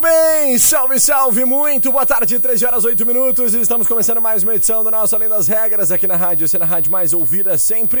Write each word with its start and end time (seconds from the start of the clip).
Bem? 0.00 0.58
Salve, 0.58 1.00
salve, 1.00 1.44
muito 1.44 1.90
boa 1.90 2.06
tarde, 2.06 2.38
13 2.38 2.64
horas 2.66 2.84
8 2.84 3.04
minutos. 3.04 3.52
Estamos 3.52 3.86
começando 3.88 4.20
mais 4.20 4.44
uma 4.44 4.54
edição 4.54 4.84
do 4.84 4.90
nosso 4.92 5.16
Além 5.16 5.28
das 5.28 5.48
Regras 5.48 5.90
aqui 5.90 6.06
na 6.06 6.14
rádio, 6.14 6.46
você 6.46 6.56
na 6.56 6.64
rádio 6.64 6.92
mais 6.92 7.12
ouvida 7.12 7.58
sempre. 7.58 8.00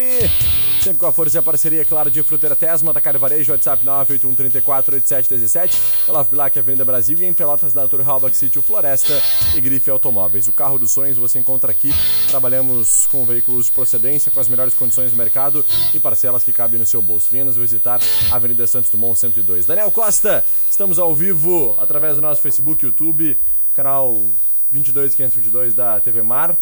Sempre 0.82 0.98
com 0.98 1.06
a 1.06 1.12
força 1.12 1.36
e 1.36 1.38
a 1.38 1.42
parceria, 1.42 1.84
claro, 1.84 2.10
de 2.10 2.20
Fruteira 2.24 2.56
Tesma, 2.56 2.92
Tacar 2.92 3.16
Varejo, 3.16 3.52
WhatsApp 3.52 3.84
981348717, 3.84 5.78
Olavo 6.08 6.30
Bilac, 6.30 6.58
Avenida 6.58 6.84
Brasil 6.84 7.16
e 7.20 7.24
em 7.24 7.32
Pelotas, 7.32 7.72
da 7.72 7.82
Natura 7.82 8.02
Halbach 8.02 8.36
City, 8.36 8.60
Floresta 8.60 9.12
e 9.54 9.60
Grife 9.60 9.88
Automóveis. 9.88 10.48
O 10.48 10.52
carro 10.52 10.80
dos 10.80 10.90
sonhos 10.90 11.16
você 11.16 11.38
encontra 11.38 11.70
aqui. 11.70 11.92
Trabalhamos 12.28 13.06
com 13.06 13.24
veículos 13.24 13.66
de 13.66 13.72
procedência, 13.72 14.32
com 14.32 14.40
as 14.40 14.48
melhores 14.48 14.74
condições 14.74 15.12
do 15.12 15.16
mercado 15.16 15.64
e 15.94 16.00
parcelas 16.00 16.42
que 16.42 16.52
cabem 16.52 16.80
no 16.80 16.86
seu 16.86 17.00
bolso. 17.00 17.28
Venha 17.30 17.44
nos 17.44 17.56
visitar, 17.56 18.00
Avenida 18.32 18.66
Santos 18.66 18.90
Dumont 18.90 19.16
102. 19.16 19.66
Daniel 19.66 19.92
Costa, 19.92 20.44
estamos 20.68 20.98
ao 20.98 21.14
vivo 21.14 21.76
através 21.78 22.16
do 22.16 22.22
nosso 22.22 22.42
Facebook, 22.42 22.84
YouTube, 22.84 23.38
canal 23.72 24.20
22522 24.68 25.74
da 25.74 26.00
TV 26.00 26.22
Mar. 26.22 26.56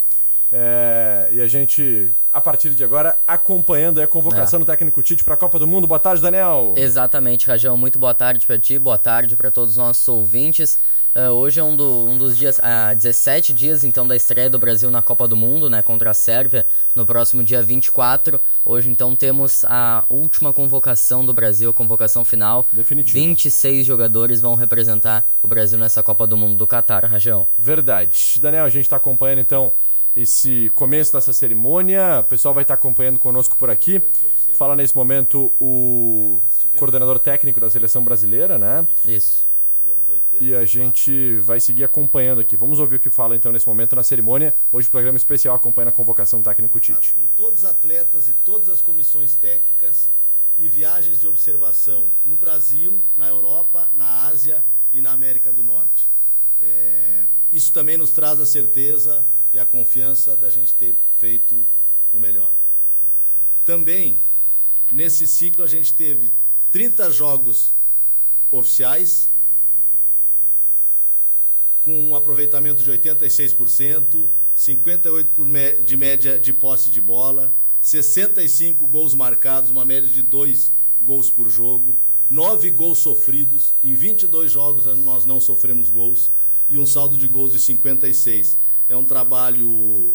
É, 0.53 1.29
e 1.31 1.41
a 1.41 1.47
gente, 1.47 2.13
a 2.33 2.41
partir 2.41 2.71
de 2.71 2.83
agora, 2.83 3.19
acompanhando 3.27 4.01
a 4.01 4.07
convocação 4.07 4.59
é. 4.59 4.61
do 4.61 4.67
técnico 4.67 5.03
Tite 5.03 5.23
para 5.23 5.35
a 5.35 5.37
Copa 5.37 5.59
do 5.59 5.67
Mundo. 5.67 5.87
Boa 5.87 6.01
tarde, 6.01 6.21
Daniel. 6.21 6.75
Exatamente, 6.77 7.47
Rajão. 7.47 7.77
Muito 7.77 7.99
boa 7.99 8.15
tarde 8.15 8.47
para 8.47 8.59
ti, 8.59 8.79
boa 8.79 8.99
tarde 8.99 9.37
para 9.37 9.51
todos 9.51 9.73
os 9.73 9.77
nossos 9.77 10.07
ouvintes. 10.09 10.79
Uh, 11.15 11.31
hoje 11.31 11.59
é 11.59 11.63
um, 11.63 11.75
do, 11.75 12.07
um 12.09 12.17
dos 12.17 12.39
dias, 12.39 12.59
uh, 12.59 12.95
17 12.95 13.53
dias 13.53 13.83
então 13.83 14.07
da 14.07 14.15
estreia 14.15 14.49
do 14.49 14.61
Brasil 14.61 14.93
na 14.93 15.03
Copa 15.03 15.27
do 15.27 15.35
Mundo, 15.35 15.69
né, 15.69 15.83
contra 15.83 16.13
a 16.13 16.15
Sérvia, 16.15 16.65
no 16.95 17.05
próximo 17.05 17.43
dia 17.43 17.61
24. 17.61 18.41
Hoje 18.65 18.89
então 18.89 19.17
temos 19.17 19.65
a 19.65 20.05
última 20.09 20.53
convocação 20.53 21.27
do 21.27 21.35
Brasil, 21.35 21.71
a 21.71 21.75
convocação 21.75 22.25
final. 22.25 22.65
Definitivo. 22.73 23.19
26 23.19 23.85
jogadores 23.85 24.41
vão 24.41 24.55
representar 24.55 25.27
o 25.43 25.49
Brasil 25.49 25.81
nessa 25.81 26.01
Copa 26.01 26.29
do 26.29 26.37
Mundo 26.37 26.55
do 26.55 26.67
Catar, 26.67 27.05
Rajão. 27.05 27.45
Verdade. 27.59 28.39
Daniel, 28.41 28.65
a 28.65 28.69
gente 28.69 28.85
está 28.85 28.95
acompanhando 28.95 29.41
então 29.41 29.73
esse 30.15 30.71
começo 30.75 31.13
dessa 31.13 31.33
cerimônia. 31.33 32.21
O 32.21 32.25
pessoal 32.25 32.55
vai 32.55 32.63
estar 32.63 32.75
acompanhando 32.75 33.19
conosco 33.19 33.57
por 33.57 33.71
aqui. 33.71 34.03
Fala 34.55 34.77
nesse 34.77 34.95
momento 34.95 35.53
o 35.61 36.43
coordenador 36.77 37.19
técnico 37.19 37.61
da 37.61 37.71
seleção 37.71 38.05
brasileira, 38.05 38.59
né? 38.59 38.87
Isso. 39.07 39.49
E 40.41 40.55
a 40.55 40.65
gente 40.65 41.37
vai 41.37 41.61
seguir 41.61 41.85
acompanhando 41.85 42.41
aqui. 42.41 42.57
Vamos 42.57 42.79
ouvir 42.79 42.97
o 42.97 43.01
que 43.01 43.11
fala 43.11 43.37
então 43.37 43.53
nesse 43.53 43.67
momento 43.67 43.95
na 43.95 44.03
cerimônia. 44.03 44.55
Hoje 44.73 44.89
o 44.89 44.91
programa 44.91 45.17
especial 45.17 45.55
acompanha 45.55 45.89
a 45.89 45.93
convocação 45.93 46.43
técnico 46.43 46.81
Tite. 46.81 47.15
Com 47.15 47.27
todos 47.37 47.61
os 47.61 47.65
atletas 47.65 48.29
e 48.29 48.33
todas 48.33 48.69
as 48.69 48.81
comissões 48.81 49.35
técnicas 49.35 50.11
e 50.59 50.69
viagens 50.69 51.21
de 51.21 51.27
observação 51.27 52.09
no 52.25 52.37
Brasil, 52.37 53.01
na 53.17 53.29
Europa, 53.29 53.91
na 53.97 54.27
Ásia 54.27 54.65
e 54.93 55.01
na 55.01 55.13
América 55.13 55.53
do 55.53 55.63
Norte. 55.63 56.09
É, 56.61 57.25
isso 57.53 57.73
também 57.73 57.97
nos 57.97 58.11
traz 58.11 58.41
a 58.41 58.47
certeza 58.47 59.25
e 59.53 59.59
a 59.59 59.67
confiança 59.67 60.37
da 60.37 60.51
gente 60.51 60.75
ter 60.75 60.95
feito 61.19 61.65
o 62.13 62.19
melhor. 62.19 62.53
Também, 63.65 64.19
nesse 64.91 65.27
ciclo, 65.27 65.65
a 65.65 65.67
gente 65.67 65.93
teve 65.93 66.33
30 66.73 67.11
jogos 67.11 67.73
oficiais, 68.51 69.29
com 71.81 72.11
um 72.11 72.15
aproveitamento 72.15 72.83
de 72.83 72.91
86%, 72.91 74.29
58% 74.57 75.83
de 75.83 75.97
média 75.97 76.39
de 76.39 76.53
posse 76.53 76.91
de 76.91 77.01
bola, 77.01 77.53
65 77.81 78.87
gols 78.87 79.15
marcados, 79.15 79.71
uma 79.71 79.85
média 79.85 80.09
de 80.09 80.23
2 80.23 80.71
gols 81.03 81.31
por 81.31 81.49
jogo, 81.49 81.97
9 82.29 82.71
gols 82.71 82.99
sofridos, 82.99 83.73
em 83.83 83.95
22 83.95 84.53
jogos 84.53 84.85
nós 84.99 85.25
não 85.25 85.41
sofremos 85.41 85.89
gols, 85.89 86.31
e 86.69 86.79
um 86.79 86.87
saldo 86.87 87.17
de 87.17 87.27
gols 87.27 87.53
de 87.53 87.59
56. 87.59 88.57
É 88.91 88.97
um 88.97 89.05
trabalho 89.05 90.13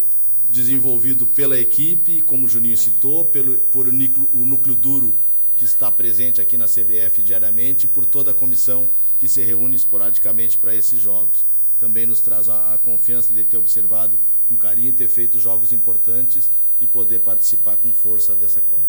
desenvolvido 0.49 1.25
pela 1.25 1.57
equipe, 1.57 2.21
como 2.21 2.45
o 2.45 2.49
Juninho 2.49 2.77
citou, 2.77 3.23
pelo, 3.23 3.57
por 3.57 3.87
o 3.87 3.91
núcleo, 3.91 4.29
o 4.33 4.45
núcleo 4.45 4.75
duro 4.75 5.15
que 5.55 5.63
está 5.63 5.89
presente 5.89 6.41
aqui 6.41 6.57
na 6.57 6.65
CBF 6.65 7.23
diariamente, 7.23 7.85
e 7.85 7.87
por 7.87 8.05
toda 8.05 8.31
a 8.31 8.33
comissão 8.33 8.85
que 9.17 9.29
se 9.29 9.41
reúne 9.41 9.77
esporadicamente 9.77 10.57
para 10.57 10.75
esses 10.75 10.99
jogos. 10.99 11.45
Também 11.79 12.05
nos 12.05 12.19
traz 12.19 12.49
a, 12.49 12.73
a 12.73 12.77
confiança 12.77 13.33
de 13.33 13.45
ter 13.45 13.55
observado 13.55 14.19
com 14.49 14.57
carinho, 14.57 14.91
ter 14.91 15.07
feito 15.07 15.39
jogos 15.39 15.71
importantes 15.71 16.51
e 16.81 16.85
poder 16.85 17.19
participar 17.21 17.77
com 17.77 17.93
força 17.93 18.35
dessa 18.35 18.59
Copa. 18.59 18.83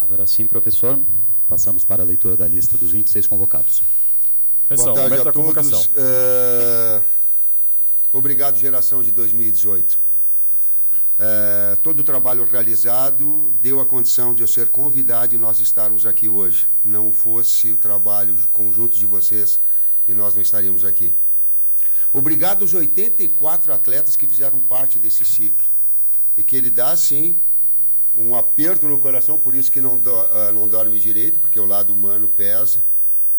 Agora 0.00 0.26
sim, 0.26 0.44
professor, 0.48 0.98
passamos 1.48 1.84
para 1.84 2.02
a 2.02 2.06
leitura 2.06 2.36
da 2.36 2.48
lista 2.48 2.76
dos 2.76 2.90
26 2.90 3.28
convocados. 3.28 3.80
Atenção, 4.66 4.92
Boa 4.92 5.08
tarde 5.08 5.28
a 5.28 5.32
todos. 5.32 5.86
Uh 5.86 7.21
Obrigado, 8.12 8.58
geração 8.58 9.02
de 9.02 9.10
2018. 9.10 9.98
É, 11.18 11.76
todo 11.76 12.00
o 12.00 12.04
trabalho 12.04 12.44
realizado 12.44 13.50
deu 13.62 13.80
a 13.80 13.86
condição 13.86 14.34
de 14.34 14.42
eu 14.42 14.46
ser 14.46 14.68
convidado 14.68 15.34
e 15.34 15.38
nós 15.38 15.60
estarmos 15.60 16.04
aqui 16.04 16.28
hoje. 16.28 16.68
Não 16.84 17.10
fosse 17.10 17.72
o 17.72 17.76
trabalho 17.76 18.36
conjunto 18.52 18.98
de 18.98 19.06
vocês 19.06 19.58
e 20.06 20.12
nós 20.12 20.34
não 20.34 20.42
estaríamos 20.42 20.84
aqui. 20.84 21.16
Obrigado 22.12 22.60
aos 22.60 22.74
84 22.74 23.72
atletas 23.72 24.14
que 24.14 24.26
fizeram 24.26 24.60
parte 24.60 24.98
desse 24.98 25.24
ciclo. 25.24 25.64
E 26.36 26.42
que 26.42 26.54
ele 26.54 26.68
dá, 26.68 26.94
sim, 26.94 27.34
um 28.14 28.36
aperto 28.36 28.86
no 28.86 28.98
coração, 28.98 29.38
por 29.38 29.54
isso 29.54 29.72
que 29.72 29.80
não, 29.80 29.98
do, 29.98 30.12
uh, 30.12 30.52
não 30.52 30.68
dorme 30.68 31.00
direito, 31.00 31.40
porque 31.40 31.58
o 31.58 31.64
lado 31.64 31.94
humano 31.94 32.28
pesa 32.28 32.82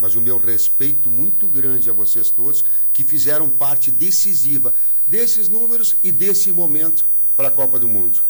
mas 0.03 0.15
o 0.15 0.21
meu 0.21 0.37
respeito 0.37 1.09
muito 1.09 1.47
grande 1.47 1.89
a 1.89 1.93
vocês 1.93 2.29
todos 2.29 2.61
que 2.91 3.05
fizeram 3.05 3.49
parte 3.49 3.89
decisiva 3.89 4.73
desses 5.07 5.47
números 5.47 5.95
e 6.03 6.11
desse 6.11 6.51
momento 6.51 7.05
para 7.37 7.47
a 7.47 7.51
Copa 7.51 7.79
do 7.79 7.87
Mundo. 7.87 8.21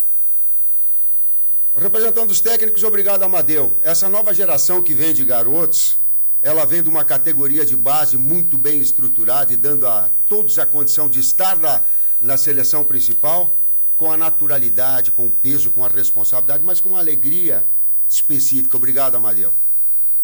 Representando 1.76 2.30
os 2.30 2.40
técnicos, 2.40 2.84
obrigado, 2.84 3.24
Amadeu. 3.24 3.76
Essa 3.82 4.08
nova 4.08 4.36
geração 4.36 4.84
que 4.84 4.94
vem 4.94 5.16
de 5.16 5.26
garotos, 5.26 5.98
ela 6.44 6.64
vem 6.64 6.84
de 6.84 6.90
uma 6.90 7.04
categoria 7.04 7.66
de 7.66 7.76
base 7.76 8.18
muito 8.18 8.56
bem 8.56 8.80
estruturada 8.80 9.52
e 9.52 9.58
dando 9.58 9.88
a 9.88 10.12
todos 10.28 10.60
a 10.60 10.68
condição 10.68 11.10
de 11.10 11.22
estar 11.22 11.58
na, 11.58 11.84
na 12.22 12.38
seleção 12.38 12.86
principal 12.86 13.58
com 13.98 14.12
a 14.12 14.18
naturalidade, 14.18 15.12
com 15.12 15.26
o 15.26 15.32
peso, 15.32 15.72
com 15.72 15.84
a 15.84 15.90
responsabilidade, 15.90 16.64
mas 16.64 16.80
com 16.80 16.90
uma 16.90 17.00
alegria 17.00 17.66
específica. 18.08 18.78
Obrigado, 18.78 19.16
Amadeu. 19.16 19.52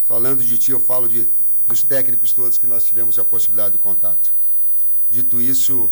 Falando 0.09 0.44
de 0.44 0.57
ti, 0.57 0.71
eu 0.71 0.79
falo 0.79 1.07
de, 1.07 1.29
dos 1.69 1.83
técnicos 1.83 2.33
todos 2.33 2.57
que 2.57 2.66
nós 2.66 2.83
tivemos 2.83 3.19
a 3.19 3.24
possibilidade 3.24 3.74
do 3.74 3.80
contato. 3.80 4.33
Dito 5.10 5.39
isso, 5.39 5.92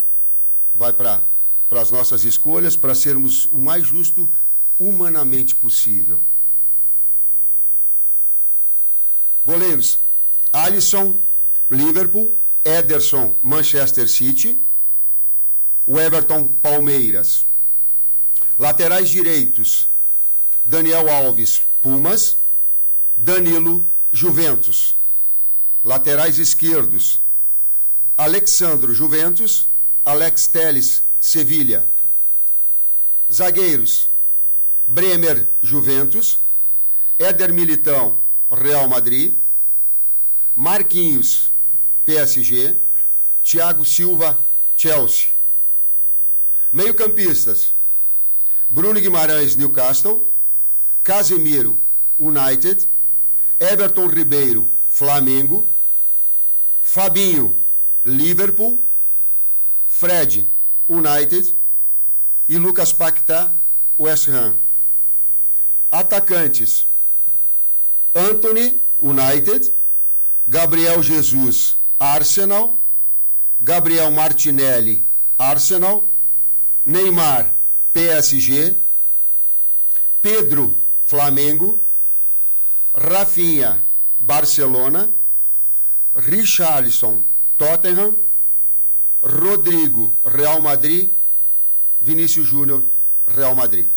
vai 0.73 0.91
para 0.91 1.23
as 1.71 1.91
nossas 1.91 2.25
escolhas, 2.25 2.75
para 2.75 2.95
sermos 2.95 3.45
o 3.45 3.57
mais 3.57 3.85
justo 3.85 4.27
humanamente 4.79 5.53
possível. 5.55 6.19
Goleiros: 9.45 9.99
Alisson, 10.51 11.21
Liverpool, 11.69 12.35
Ederson, 12.65 13.35
Manchester 13.41 14.09
City, 14.09 14.59
o 15.85 15.99
Everton, 15.99 16.47
Palmeiras. 16.47 17.45
Laterais 18.57 19.09
direitos: 19.09 19.87
Daniel 20.65 21.07
Alves, 21.07 21.61
Pumas, 21.83 22.37
Danilo, 23.15 23.87
Juventus. 24.11 24.96
Laterais 25.83 26.39
esquerdos: 26.39 27.21
Alexandro, 28.17 28.93
Juventus. 28.93 29.67
Alex 30.05 30.47
Teles, 30.47 31.03
Sevilha. 31.19 31.85
Zagueiros: 33.31 34.09
Bremer, 34.87 35.49
Juventus. 35.61 36.39
Éder 37.19 37.51
Militão, 37.51 38.19
Real 38.49 38.87
Madrid. 38.87 39.33
Marquinhos, 40.55 41.51
PSG. 42.05 42.77
Thiago 43.43 43.83
Silva, 43.83 44.39
Chelsea. 44.75 45.31
Meio-campistas: 46.71 47.73
Bruno 48.69 48.99
Guimarães, 48.99 49.55
Newcastle. 49.55 50.31
Casemiro, 51.03 51.79
United. 52.17 52.87
Everton 53.59 54.07
Ribeiro, 54.07 54.69
Flamengo. 54.97 55.67
Fabinho, 56.81 57.55
Liverpool. 58.03 58.81
Fred, 59.85 60.47
United. 60.89 61.53
E 62.49 62.57
Lucas 62.57 62.91
Paquetá, 62.91 63.51
West 63.97 64.27
Ham. 64.29 64.55
Atacantes: 65.91 66.87
Anthony, 68.15 68.81
United. 68.99 69.71
Gabriel 70.49 71.03
Jesus, 71.03 71.77
Arsenal. 71.99 72.79
Gabriel 73.61 74.09
Martinelli, 74.09 75.05
Arsenal. 75.37 76.09
Neymar, 76.85 77.53
PSG. 77.93 78.75
Pedro, 80.21 80.73
Flamengo. 81.05 81.79
Rafinha, 82.95 83.79
Barcelona. 84.19 85.09
Richarlison, 86.15 87.21
Tottenham. 87.57 88.15
Rodrigo, 89.21 90.15
Real 90.25 90.61
Madrid. 90.61 91.09
Vinícius 92.01 92.47
Júnior, 92.47 92.83
Real 93.27 93.55
Madrid. 93.55 93.87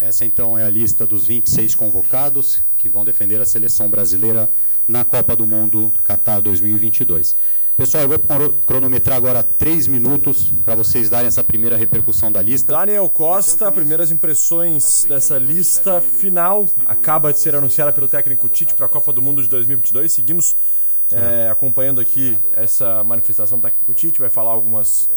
Essa 0.00 0.24
então 0.24 0.56
é 0.56 0.64
a 0.64 0.70
lista 0.70 1.06
dos 1.06 1.26
26 1.26 1.74
convocados 1.74 2.60
que 2.76 2.88
vão 2.88 3.04
defender 3.04 3.40
a 3.40 3.46
seleção 3.46 3.88
brasileira 3.88 4.50
na 4.86 5.04
Copa 5.04 5.34
do 5.34 5.46
Mundo 5.46 5.92
Qatar 6.04 6.40
2022. 6.40 7.34
Pessoal, 7.78 8.02
eu 8.02 8.08
vou 8.08 8.18
cronometrar 8.66 9.16
agora 9.16 9.40
três 9.40 9.86
minutos 9.86 10.50
para 10.64 10.74
vocês 10.74 11.08
darem 11.08 11.28
essa 11.28 11.44
primeira 11.44 11.76
repercussão 11.76 12.32
da 12.32 12.42
lista. 12.42 12.72
Daniel 12.72 13.08
Costa, 13.08 13.70
primeiras 13.70 14.10
impressões 14.10 15.04
dessa 15.04 15.38
lista 15.38 16.00
final. 16.00 16.66
Acaba 16.84 17.32
de 17.32 17.38
ser 17.38 17.54
anunciada 17.54 17.92
pelo 17.92 18.08
técnico 18.08 18.48
Tite 18.48 18.74
para 18.74 18.86
a 18.86 18.88
Copa 18.88 19.12
do 19.12 19.22
Mundo 19.22 19.40
de 19.40 19.48
2022. 19.48 20.12
Seguimos 20.12 20.56
é, 21.12 21.48
acompanhando 21.48 22.00
aqui 22.00 22.36
essa 22.52 23.04
manifestação 23.04 23.60
do 23.60 23.62
técnico 23.62 23.94
Tite. 23.94 24.18
Vai 24.18 24.28
falar 24.28 24.50
algumas 24.50 25.08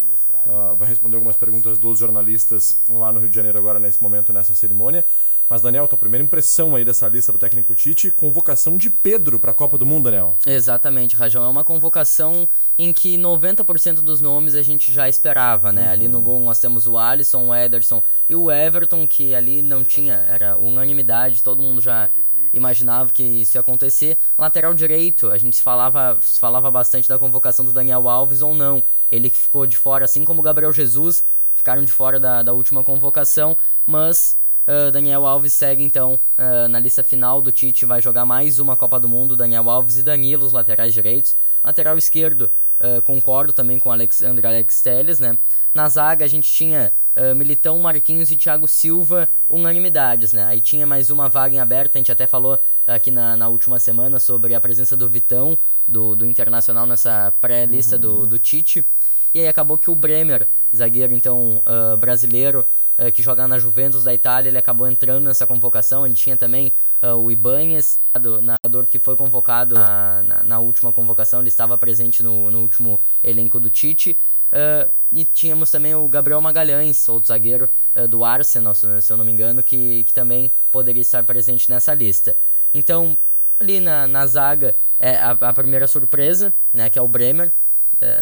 Uh, 0.45 0.75
vai 0.75 0.87
responder 0.87 1.15
algumas 1.15 1.35
perguntas 1.35 1.77
dos 1.77 1.99
jornalistas 1.99 2.81
lá 2.89 3.11
no 3.11 3.19
Rio 3.19 3.29
de 3.29 3.35
Janeiro 3.35 3.57
agora 3.57 3.79
nesse 3.79 4.01
momento, 4.01 4.33
nessa 4.33 4.55
cerimônia. 4.55 5.05
Mas, 5.47 5.61
Daniel, 5.61 5.87
tua 5.87 5.97
primeira 5.97 6.23
impressão 6.23 6.75
aí 6.75 6.85
dessa 6.85 7.09
lista 7.09 7.31
do 7.31 7.37
técnico 7.37 7.75
Tite, 7.75 8.09
convocação 8.09 8.77
de 8.77 8.89
Pedro 8.89 9.37
para 9.37 9.51
a 9.51 9.53
Copa 9.53 9.77
do 9.77 9.85
Mundo, 9.85 10.05
Daniel. 10.05 10.37
Exatamente, 10.45 11.15
Rajão. 11.15 11.43
É 11.43 11.47
uma 11.47 11.63
convocação 11.63 12.47
em 12.77 12.93
que 12.93 13.17
90% 13.17 13.95
dos 13.95 14.21
nomes 14.21 14.55
a 14.55 14.63
gente 14.63 14.93
já 14.93 15.09
esperava, 15.09 15.73
né? 15.73 15.87
Uhum. 15.87 15.91
Ali 15.91 16.07
no 16.07 16.21
gol 16.21 16.39
nós 16.39 16.59
temos 16.59 16.87
o 16.87 16.97
Alisson, 16.97 17.49
o 17.49 17.53
Ederson 17.55 18.01
e 18.29 18.35
o 18.35 18.49
Everton, 18.49 19.05
que 19.05 19.35
ali 19.35 19.61
não 19.61 19.83
tinha, 19.83 20.13
era 20.13 20.57
unanimidade, 20.57 21.43
todo 21.43 21.61
mundo 21.61 21.81
já 21.81 22.09
imaginava 22.53 23.11
que 23.11 23.23
isso 23.23 23.57
ia 23.57 23.61
acontecer. 23.61 24.17
Lateral 24.37 24.73
direito, 24.73 25.29
a 25.29 25.37
gente 25.37 25.61
falava, 25.61 26.17
falava 26.21 26.69
bastante 26.69 27.07
da 27.07 27.17
convocação 27.17 27.63
do 27.63 27.73
Daniel 27.73 28.07
Alves 28.09 28.41
ou 28.41 28.53
não. 28.53 28.83
Ele 29.11 29.29
ficou 29.29 29.65
de 29.65 29.77
fora, 29.77 30.05
assim 30.05 30.25
como 30.25 30.39
o 30.41 30.43
Gabriel 30.43 30.71
Jesus, 30.71 31.23
ficaram 31.53 31.83
de 31.83 31.91
fora 31.91 32.19
da, 32.19 32.41
da 32.43 32.53
última 32.53 32.83
convocação, 32.83 33.57
mas 33.85 34.37
Uh, 34.71 34.89
Daniel 34.89 35.25
Alves 35.25 35.51
segue 35.51 35.83
então 35.83 36.17
uh, 36.37 36.69
na 36.69 36.79
lista 36.79 37.03
final 37.03 37.41
do 37.41 37.51
Tite, 37.51 37.85
vai 37.85 38.01
jogar 38.01 38.23
mais 38.25 38.57
uma 38.57 38.77
Copa 38.77 38.97
do 39.01 39.09
Mundo. 39.09 39.35
Daniel 39.35 39.69
Alves 39.69 39.97
e 39.97 40.03
Danilo, 40.03 40.45
os 40.45 40.53
laterais 40.53 40.93
direitos. 40.93 41.35
Lateral 41.61 41.97
esquerdo, 41.97 42.49
uh, 42.79 43.01
concordo 43.01 43.51
também 43.51 43.77
com 43.77 43.91
Alexandre 43.91 44.47
Alex 44.47 44.81
Telles, 44.81 45.19
né? 45.19 45.37
Na 45.73 45.89
zaga 45.89 46.23
a 46.23 46.27
gente 46.27 46.49
tinha 46.49 46.93
Militão, 47.35 47.77
Marquinhos 47.77 48.31
e 48.31 48.37
Thiago 48.37 48.65
Silva, 48.69 49.27
unanimidades, 49.49 50.31
né? 50.31 50.45
Aí 50.45 50.61
tinha 50.61 50.87
mais 50.87 51.09
uma 51.09 51.27
vaga 51.27 51.53
em 51.53 51.59
aberta, 51.59 51.97
a 51.97 51.99
gente 51.99 52.11
até 52.11 52.25
falou 52.25 52.57
aqui 52.87 53.11
na, 53.11 53.35
na 53.35 53.49
última 53.49 53.77
semana 53.79 54.17
sobre 54.17 54.55
a 54.55 54.61
presença 54.61 54.95
do 54.95 55.09
Vitão, 55.09 55.57
do, 55.85 56.15
do 56.15 56.25
Internacional, 56.25 56.85
nessa 56.85 57.33
pré-lista 57.41 57.97
uhum. 57.97 58.01
do, 58.01 58.27
do 58.27 58.39
Tite. 58.39 58.85
E 59.33 59.41
aí 59.41 59.47
acabou 59.49 59.77
que 59.77 59.91
o 59.91 59.95
Bremer, 59.95 60.47
zagueiro 60.73 61.13
então 61.13 61.61
brasileiro, 61.99 62.65
uh, 62.97 63.11
que 63.11 63.21
joga 63.21 63.47
na 63.47 63.57
Juventus 63.57 64.03
da 64.03 64.13
Itália, 64.13 64.49
ele 64.49 64.57
acabou 64.57 64.87
entrando 64.87 65.25
nessa 65.25 65.45
convocação. 65.45 66.05
Ele 66.05 66.15
tinha 66.15 66.37
também 66.37 66.71
uh, 67.01 67.15
o 67.15 67.31
Ibanez, 67.31 67.99
nadador 68.41 68.85
que 68.85 68.99
foi 68.99 69.15
convocado 69.15 69.75
na, 69.75 70.23
na, 70.23 70.43
na, 70.43 70.59
última 70.59 70.91
convocação, 70.91 71.39
ele 71.39 71.49
estava 71.49 71.77
presente 71.77 72.23
no, 72.23 72.49
no 72.51 72.61
último 72.61 72.99
elenco 73.23 73.59
do 73.59 73.69
Tite. 73.69 74.17
Uh, 74.51 74.91
e 75.13 75.23
tínhamos 75.23 75.71
também 75.71 75.95
o 75.95 76.07
Gabriel 76.09 76.41
Magalhães, 76.41 77.07
outro 77.07 77.29
zagueiro 77.29 77.69
uh, 77.95 78.07
do 78.07 78.25
Arsenal, 78.25 78.75
se, 78.75 79.01
se, 79.01 79.11
eu 79.11 79.15
não 79.15 79.23
me 79.23 79.31
engano, 79.31 79.63
que, 79.63 80.03
que 80.03 80.13
também 80.13 80.51
poderia 80.69 81.01
estar 81.01 81.23
presente 81.23 81.69
nessa 81.69 81.93
lista. 81.93 82.35
Então, 82.73 83.17
ali 83.59 83.79
na, 83.79 84.07
na 84.07 84.25
zaga, 84.25 84.75
é 84.99 85.15
a, 85.15 85.31
a 85.31 85.53
primeira 85.53 85.87
surpresa, 85.87 86.53
né, 86.73 86.89
que 86.89 86.99
é 86.99 87.01
o 87.01 87.07
Bremer, 87.07 87.53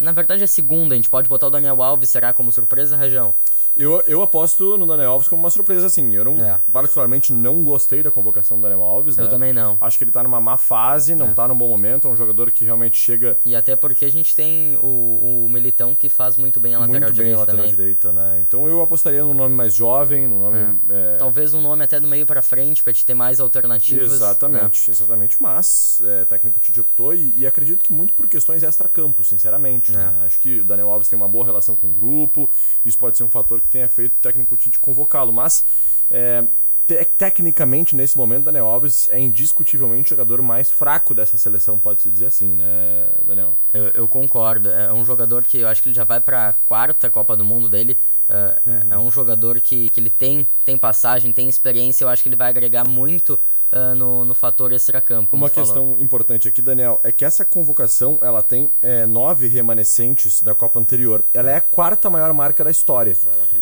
na 0.02 0.12
verdade, 0.12 0.42
a 0.44 0.46
segunda, 0.46 0.94
a 0.94 0.96
gente 0.96 1.10
pode 1.10 1.28
botar 1.28 1.46
o 1.46 1.50
Daniel 1.50 1.82
Alves, 1.82 2.10
será 2.10 2.32
como 2.32 2.50
surpresa, 2.52 2.96
Rajão? 2.96 3.34
Eu, 3.76 4.02
eu 4.06 4.22
aposto 4.22 4.76
no 4.76 4.86
Daniel 4.86 5.12
Alves 5.12 5.28
como 5.28 5.42
uma 5.42 5.50
surpresa, 5.50 5.86
assim. 5.86 6.14
Eu, 6.14 6.24
não, 6.24 6.42
é. 6.44 6.60
particularmente, 6.72 7.32
não 7.32 7.64
gostei 7.64 8.02
da 8.02 8.10
convocação 8.10 8.58
do 8.58 8.62
Daniel 8.62 8.82
Alves, 8.82 9.16
Eu 9.16 9.24
né? 9.24 9.30
também 9.30 9.52
não. 9.52 9.78
Acho 9.80 9.98
que 9.98 10.04
ele 10.04 10.10
tá 10.10 10.22
numa 10.22 10.40
má 10.40 10.56
fase, 10.56 11.14
não 11.14 11.30
é. 11.30 11.34
tá 11.34 11.46
num 11.48 11.56
bom 11.56 11.68
momento, 11.68 12.08
é 12.08 12.10
um 12.10 12.16
jogador 12.16 12.50
que 12.50 12.64
realmente 12.64 12.96
chega... 12.96 13.38
E 13.44 13.54
até 13.54 13.76
porque 13.76 14.04
a 14.04 14.10
gente 14.10 14.34
tem 14.34 14.76
o, 14.82 15.46
o 15.46 15.48
Militão 15.48 15.94
que 15.94 16.08
faz 16.08 16.36
muito 16.36 16.60
bem 16.60 16.74
a 16.74 16.80
lateral 16.80 17.00
muito 17.00 17.14
direita 17.14 17.24
bem 17.24 17.34
a 17.34 17.38
lateral 17.38 17.66
direita, 17.66 18.12
né? 18.12 18.44
Então 18.46 18.68
eu 18.68 18.82
apostaria 18.82 19.22
num 19.22 19.34
nome 19.34 19.54
mais 19.54 19.74
jovem, 19.74 20.26
num 20.26 20.38
nome... 20.38 20.58
É. 20.88 21.14
É... 21.14 21.16
Talvez 21.16 21.54
um 21.54 21.60
nome 21.60 21.84
até 21.84 22.00
do 22.00 22.06
meio 22.06 22.26
para 22.26 22.42
frente, 22.42 22.82
pra 22.82 22.92
te 22.92 23.04
ter 23.04 23.14
mais 23.14 23.40
alternativas. 23.40 24.12
Exatamente, 24.12 24.90
né? 24.90 24.94
exatamente. 24.94 25.36
Mas, 25.40 26.02
é, 26.04 26.24
técnico 26.24 26.58
Tite 26.60 26.80
optou 26.80 27.14
e, 27.14 27.38
e, 27.38 27.46
acredito 27.46 27.82
que 27.84 27.92
muito 27.92 28.14
por 28.14 28.28
questões 28.28 28.62
extra-campo, 28.62 29.24
sinceramente. 29.24 29.69
Né? 29.92 30.16
É. 30.22 30.26
Acho 30.26 30.38
que 30.38 30.50
que 30.50 30.60
o 30.60 30.64
Daniel 30.64 30.90
Alves 30.90 31.08
tem 31.08 31.16
uma 31.16 31.28
boa 31.28 31.44
relação 31.44 31.76
com 31.76 31.88
o 31.88 31.90
grupo, 31.90 32.50
isso 32.84 32.98
pode 32.98 33.16
ser 33.16 33.24
um 33.24 33.30
fator 33.30 33.60
que 33.60 33.68
tenha 33.68 33.88
feito 33.88 34.12
o 34.12 34.16
técnico 34.16 34.56
Tite 34.56 34.78
convocá-lo, 34.78 35.32
mas 35.32 35.64
é, 36.10 36.44
te 36.86 37.04
tecnicamente 37.04 37.94
nesse 37.94 38.16
momento 38.16 38.44
Daniel 38.44 38.66
Alves 38.66 39.08
é 39.10 39.18
indiscutivelmente 39.20 40.12
o 40.12 40.16
jogador 40.16 40.42
mais 40.42 40.70
fraco 40.70 41.14
dessa 41.14 41.38
seleção, 41.38 41.78
pode-se 41.78 42.10
dizer 42.10 42.26
assim, 42.26 42.48
né, 42.48 43.10
Daniel? 43.24 43.56
Eu, 43.72 43.84
eu, 43.88 44.08
concordo, 44.08 44.68
é 44.68 44.92
um 44.92 45.04
jogador 45.04 45.44
que 45.44 45.58
eu 45.58 45.68
acho 45.68 45.82
que 45.82 45.88
ele 45.88 45.96
já 45.96 46.04
vai 46.04 46.20
para 46.20 46.48
a 46.48 46.52
quarta 46.52 47.08
Copa 47.08 47.36
do 47.36 47.44
Mundo 47.44 47.68
dele, 47.68 47.96
é, 48.28 48.60
é, 48.66 48.70
uhum. 48.70 48.92
é 48.92 48.98
um 48.98 49.10
jogador 49.10 49.60
que, 49.60 49.90
que 49.90 50.00
ele 50.00 50.10
tem, 50.10 50.48
tem 50.64 50.76
passagem, 50.76 51.32
tem 51.32 51.48
experiência, 51.48 52.04
eu 52.04 52.08
acho 52.08 52.22
que 52.22 52.28
ele 52.28 52.36
vai 52.36 52.48
agregar 52.48 52.86
muito 52.86 53.38
uh, 53.72 53.94
no, 53.94 54.24
no 54.24 54.34
fator 54.34 54.72
extracampo. 54.72 55.36
Uma 55.36 55.50
questão 55.50 55.94
importante 55.98 56.48
aqui, 56.48 56.62
Daniel, 56.62 57.00
é 57.02 57.10
que 57.12 57.24
essa 57.24 57.44
convocação 57.44 58.18
ela 58.20 58.42
tem 58.42 58.68
é, 58.82 59.06
nove 59.06 59.46
remanescentes 59.46 60.42
da 60.42 60.52
Copa 60.54 60.80
anterior. 60.80 61.24
Ela 61.32 61.50
é 61.50 61.56
a 61.56 61.60
quarta 61.60 62.10
maior 62.10 62.32
marca 62.32 62.64
da 62.64 62.70
história. 62.70 63.16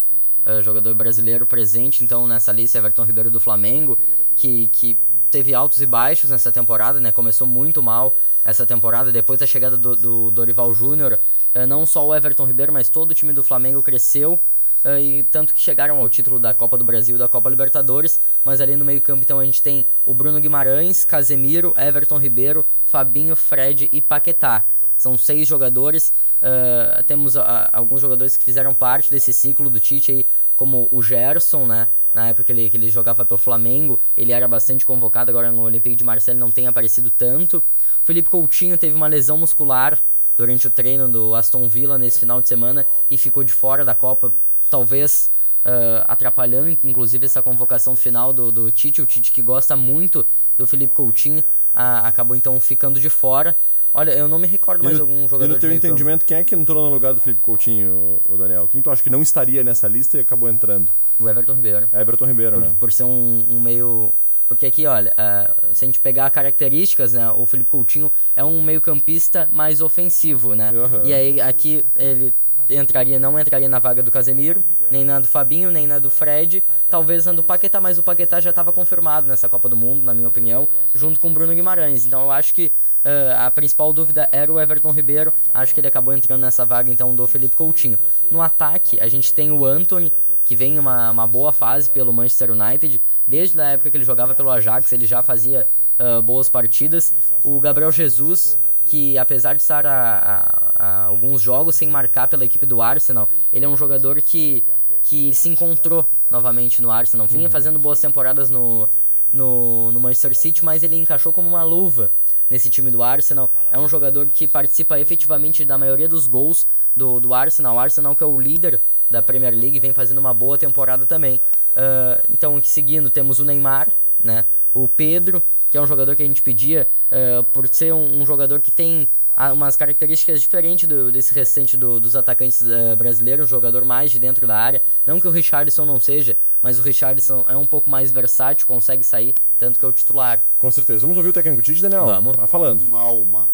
Uh, 0.47 0.63
jogador 0.63 0.95
brasileiro 0.95 1.45
presente, 1.45 2.03
então, 2.03 2.27
nessa 2.27 2.53
lista, 2.53 2.79
Everton 2.79 3.05
Ribeiro 3.05 3.31
do 3.31 3.39
Flamengo, 3.39 3.99
que, 4.35 4.69
que 4.69 4.97
teve 5.31 5.55
altos 5.55 5.81
e 5.81 5.87
baixos 5.87 6.31
nessa 6.31 6.51
temporada, 6.51 7.01
né? 7.01 7.13
Começou 7.13 7.47
muito 7.47 7.83
mal 7.83 8.17
essa 8.45 8.67
temporada, 8.67 9.13
depois 9.13 9.39
da 9.39 9.47
chegada 9.47 9.77
do, 9.77 9.95
do 9.95 10.31
Dorival 10.31 10.73
Júnior, 10.75 11.19
uh, 11.55 11.67
não 11.67 11.85
só 11.85 12.07
o 12.07 12.15
Everton 12.15 12.45
Ribeiro, 12.45 12.73
mas 12.73 12.89
todo 12.89 13.11
o 13.11 13.15
time 13.15 13.33
do 13.33 13.45
Flamengo 13.45 13.83
cresceu. 13.83 14.41
Uh, 14.85 14.99
e 14.99 15.23
tanto 15.25 15.53
que 15.53 15.61
chegaram 15.61 15.99
ao 15.99 16.09
título 16.09 16.39
da 16.39 16.55
Copa 16.55 16.79
do 16.79 16.85
Brasil 16.85 17.17
e 17.17 17.19
da 17.19 17.29
Copa 17.29 17.51
Libertadores, 17.51 18.21
mas 18.45 18.61
ali 18.61 18.77
no 18.77 18.85
meio-campo 18.85 19.23
então 19.23 19.41
a 19.41 19.45
gente 19.45 19.61
tem 19.61 19.87
o 20.05 20.15
Bruno 20.15 20.41
Guimarães, 20.41 21.05
Casemiro, 21.05 21.75
Everton 21.77 22.17
Ribeiro, 22.17 22.65
Fabinho, 22.85 23.35
Fred 23.35 23.89
e 23.93 24.01
Paquetá. 24.01 24.65
São 24.99 25.17
seis 25.17 25.49
jogadores. 25.49 26.13
Uh, 26.39 27.03
temos 27.05 27.37
uh, 27.37 27.43
alguns 27.73 28.01
jogadores 28.01 28.37
que 28.37 28.45
fizeram 28.45 28.75
parte 28.75 29.11
desse 29.11 29.33
ciclo 29.33 29.71
do 29.71 29.81
Tite 29.81 30.13
aí, 30.13 30.27
como 30.57 30.89
o 30.91 31.01
Gerson, 31.01 31.65
né? 31.65 31.89
Na 32.13 32.29
época 32.29 32.45
que 32.45 32.53
ele, 32.53 32.69
que 32.69 32.77
ele 32.77 32.91
jogava 32.91 33.25
pelo 33.25 33.39
Flamengo, 33.39 34.01
ele 34.17 34.33
era 34.33 34.49
bastante 34.49 34.85
convocado, 34.85 35.31
agora 35.31 35.53
no 35.53 35.63
Olympique 35.63 35.95
de 35.95 36.03
Marseille 36.03 36.39
não 36.39 36.51
tem 36.51 36.67
aparecido 36.67 37.11
tanto. 37.11 37.59
O 37.59 37.63
Felipe 38.05 38.29
Coutinho 38.29 38.77
teve 38.77 38.95
uma 38.95 39.07
lesão 39.07 39.39
muscular 39.39 40.03
durante 40.37 40.67
o 40.67 40.71
treino 40.71 41.09
do 41.09 41.35
Aston 41.35 41.69
Villa 41.69 41.97
nesse 41.97 42.19
final 42.19 42.41
de 42.41 42.49
semana 42.49 42.85
e 43.09 43.17
ficou 43.17 43.45
de 43.45 43.53
fora 43.53 43.85
da 43.85 43.95
Copa, 43.95 44.33
talvez 44.69 45.31
uh, 45.65 46.05
atrapalhando 46.09 46.77
inclusive 46.85 47.27
essa 47.27 47.43
convocação 47.43 47.95
final 47.95 48.33
do, 48.33 48.51
do 48.51 48.71
Tite. 48.71 49.03
O 49.03 49.07
Tite 49.07 49.31
que 49.31 49.43
gosta 49.43 49.77
muito 49.77 50.27
do 50.57 50.67
Felipe 50.67 50.95
Coutinho 50.95 51.41
uh, 51.41 52.05
acabou 52.05 52.37
então 52.37 52.59
ficando 52.61 53.01
de 53.01 53.09
fora. 53.09 53.57
Olha, 53.99 54.13
eu 54.13 54.29
não 54.29 54.39
me 54.39 54.47
recordo 54.47 54.85
mais 54.85 54.97
de 54.97 55.03
algum 55.03 55.27
jogador. 55.27 55.51
E 55.51 55.55
no 55.55 55.61
teu 55.61 55.73
entendimento, 55.73 56.25
quem 56.25 56.37
é 56.37 56.45
que 56.45 56.55
entrou 56.55 56.85
no 56.85 56.95
lugar 56.95 57.13
do 57.13 57.21
Felipe 57.21 57.43
Coutinho, 57.43 58.21
o 58.29 58.37
Daniel? 58.37 58.69
Quem 58.69 58.81
tu 58.81 58.91
acha 58.91 59.03
que 59.03 59.11
não 59.11 59.23
estaria 59.23 59.65
nessa 59.65 59.89
lista 59.89 60.19
e 60.19 60.21
acabou 60.21 60.49
entrando? 60.49 60.93
O 61.19 61.29
Everton 61.29 61.55
Ribeiro. 61.55 61.89
Everton 61.93 62.27
Ribeiro, 62.27 62.53
por, 62.53 62.61
né? 62.61 62.77
Por 62.79 62.93
ser 62.93 63.05
um, 63.05 63.47
um 63.51 63.61
meio 63.61 64.13
porque 64.47 64.65
aqui, 64.65 64.87
olha, 64.87 65.13
uh, 65.13 65.75
se 65.75 65.85
a 65.85 65.87
gente 65.87 66.01
pegar 66.01 66.31
características, 66.31 67.13
né, 67.13 67.31
o 67.31 67.45
Felipe 67.45 67.71
Coutinho 67.71 68.11
é 68.35 68.43
um 68.43 68.63
meio-campista 68.63 69.47
mais 69.53 69.83
ofensivo, 69.83 70.55
né? 70.55 70.73
Uhum. 70.73 71.05
E 71.05 71.13
aí 71.13 71.41
aqui 71.41 71.85
ele 71.95 72.35
entraria, 72.69 73.19
não 73.19 73.39
entraria 73.39 73.69
na 73.69 73.79
vaga 73.79 74.03
do 74.03 74.11
Casemiro, 74.11 74.63
nem 74.91 75.05
na 75.05 75.21
do 75.21 75.29
Fabinho, 75.29 75.71
nem 75.71 75.87
na 75.87 75.99
do 75.99 76.11
Fred, 76.11 76.63
talvez 76.89 77.27
na 77.27 77.33
do 77.33 77.43
Paquetá, 77.43 77.81
mas 77.81 77.99
o 77.99 78.03
Paquetá 78.03 78.41
já 78.41 78.51
estava 78.51 78.73
confirmado 78.73 79.27
nessa 79.27 79.49
Copa 79.49 79.69
do 79.69 79.77
Mundo, 79.77 80.03
na 80.03 80.15
minha 80.15 80.29
opinião, 80.29 80.69
junto 80.95 81.19
com 81.21 81.29
o 81.29 81.33
Bruno 81.33 81.55
Guimarães. 81.55 82.07
Então 82.07 82.23
eu 82.23 82.31
acho 82.31 82.55
que 82.55 82.73
Uh, 82.99 83.47
a 83.47 83.51
principal 83.51 83.93
dúvida 83.93 84.29
era 84.33 84.53
o 84.53 84.61
Everton 84.61 84.91
Ribeiro. 84.91 85.33
Acho 85.55 85.73
que 85.73 85.81
ele 85.81 85.87
acabou 85.87 86.13
entrando 86.13 86.41
nessa 86.41 86.67
vaga 86.67 86.91
então 86.91 87.15
do 87.15 87.27
Felipe 87.27 87.55
Coutinho. 87.55 87.97
No 88.31 88.43
ataque, 88.43 89.01
a 89.01 89.07
gente 89.07 89.33
tem 89.33 89.51
o 89.53 89.65
Anthony, 89.65 90.13
que 90.45 90.57
vem 90.57 90.75
em 90.75 90.79
uma, 90.79 91.11
uma 91.13 91.27
boa 91.27 91.53
fase 91.53 91.89
pelo 91.89 92.13
Manchester 92.13 92.51
United. 92.51 93.01
Desde 93.27 93.59
a 93.61 93.71
época 93.71 93.91
que 93.91 93.97
ele 93.97 94.05
jogava 94.05 94.35
pelo 94.35 94.51
Ajax, 94.51 94.93
ele 94.93 95.07
já 95.07 95.23
fazia 95.23 95.69
uh, 95.99 96.21
boas 96.21 96.49
partidas. 96.49 97.15
O 97.43 97.59
Gabriel 97.61 97.93
Jesus, 97.93 98.59
que 98.89 99.19
apesar 99.19 99.55
de 99.55 99.63
estar 99.63 99.87
a, 99.87 99.93
a, 99.93 100.73
a, 100.75 101.05
alguns 101.05 101.43
jogos 101.43 101.77
sem 101.77 101.89
marcar 101.89 102.29
pela 102.29 102.45
equipe 102.45 102.65
do 102.65 102.81
Arsenal, 102.81 103.29
ele 103.53 103.65
é 103.65 103.69
um 103.69 103.77
jogador 103.77 104.21
que, 104.23 104.65
que 105.03 105.35
se 105.35 105.49
encontrou 105.49 106.09
novamente 106.31 106.81
no 106.81 106.91
Arsenal. 106.91 107.27
Vinha 107.27 107.45
uhum. 107.47 107.51
fazendo 107.51 107.79
boas 107.79 108.01
temporadas 108.01 108.51
no, 108.51 108.89
no, 109.33 109.93
no 109.93 110.01
Manchester 110.01 110.37
City, 110.37 110.65
mas 110.65 110.83
ele 110.83 110.97
encaixou 110.97 111.33
como 111.33 111.49
uma 111.49 111.63
luva 111.63 112.11
nesse 112.49 112.71
time 112.71 112.91
do 112.91 113.03
Arsenal. 113.03 113.51
É 113.71 113.79
um 113.79 113.89
jogador 113.89 114.27
que 114.27 114.49
participa 114.49 114.99
efetivamente 114.99 115.65
da 115.65 115.77
maioria 115.77 116.09
dos 116.09 116.27
gols 116.27 116.67
do, 116.97 117.21
do 117.21 117.35
Arsenal. 117.35 117.77
O 117.77 117.79
Arsenal 117.79 118.17
que 118.17 118.23
é 118.23 118.27
o 118.27 118.41
líder 118.41 118.81
da 119.11 119.23
Premier 119.23 119.55
League 119.55 119.81
vem 119.81 119.93
fazendo 119.93 120.19
uma 120.19 120.35
boa 120.35 120.57
temporada 120.57 121.07
também. 121.07 121.37
Uh, 121.37 122.23
então, 122.31 122.63
seguindo, 122.63 123.11
temos 123.11 123.39
o 123.39 123.45
Neymar, 123.45 123.91
né? 124.23 124.45
o 124.75 124.87
Pedro, 124.87 125.43
que 125.71 125.77
é 125.77 125.81
um 125.81 125.87
jogador 125.87 126.15
que 126.17 126.23
a 126.23 126.27
gente 126.27 126.43
pedia 126.43 126.89
uh, 127.11 127.45
por 127.45 127.69
ser 127.69 127.93
um, 127.93 128.21
um 128.21 128.27
jogador 128.27 128.61
que 128.61 128.71
tem 128.71 129.09
umas 129.53 129.77
características 129.77 130.41
diferentes 130.41 130.89
do, 130.89 131.13
desse 131.13 131.33
restante 131.33 131.77
do, 131.77 132.01
dos 132.01 132.17
atacantes 132.17 132.61
uh, 132.61 132.97
brasileiros, 132.97 133.47
um 133.47 133.49
jogador 133.49 133.85
mais 133.85 134.11
de 134.11 134.19
dentro 134.19 134.47
da 134.47 134.57
área. 134.57 134.83
Não 135.07 135.21
que 135.21 135.29
o 135.29 135.31
Richardson 135.31 135.85
não 135.85 136.01
seja, 136.01 136.37
mas 136.61 136.79
o 136.81 136.83
Richardson 136.83 137.45
é 137.49 137.57
um 137.57 137.67
pouco 137.67 137.89
mais 137.89 138.11
versátil, 138.11 138.67
consegue 138.67 139.05
sair, 139.05 139.35
tanto 139.57 139.79
que 139.79 139.85
é 139.85 139.89
o 139.89 139.93
titular. 139.93 140.43
Com 140.59 140.71
certeza. 140.71 141.01
Vamos 141.01 141.17
ouvir 141.17 141.29
o 141.29 141.33
técnico 141.33 141.63
Tite, 141.63 141.81
Daniel? 141.81 142.07
Vamos. 142.07 142.37
Tá 142.37 142.49
falando. 142.49 142.81
Uma 142.83 143.01
alma 143.01 143.49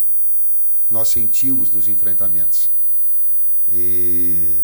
nós 0.91 1.09
sentimos 1.09 1.71
nos 1.71 1.89
enfrentamentos. 1.89 2.71
E 3.71 4.63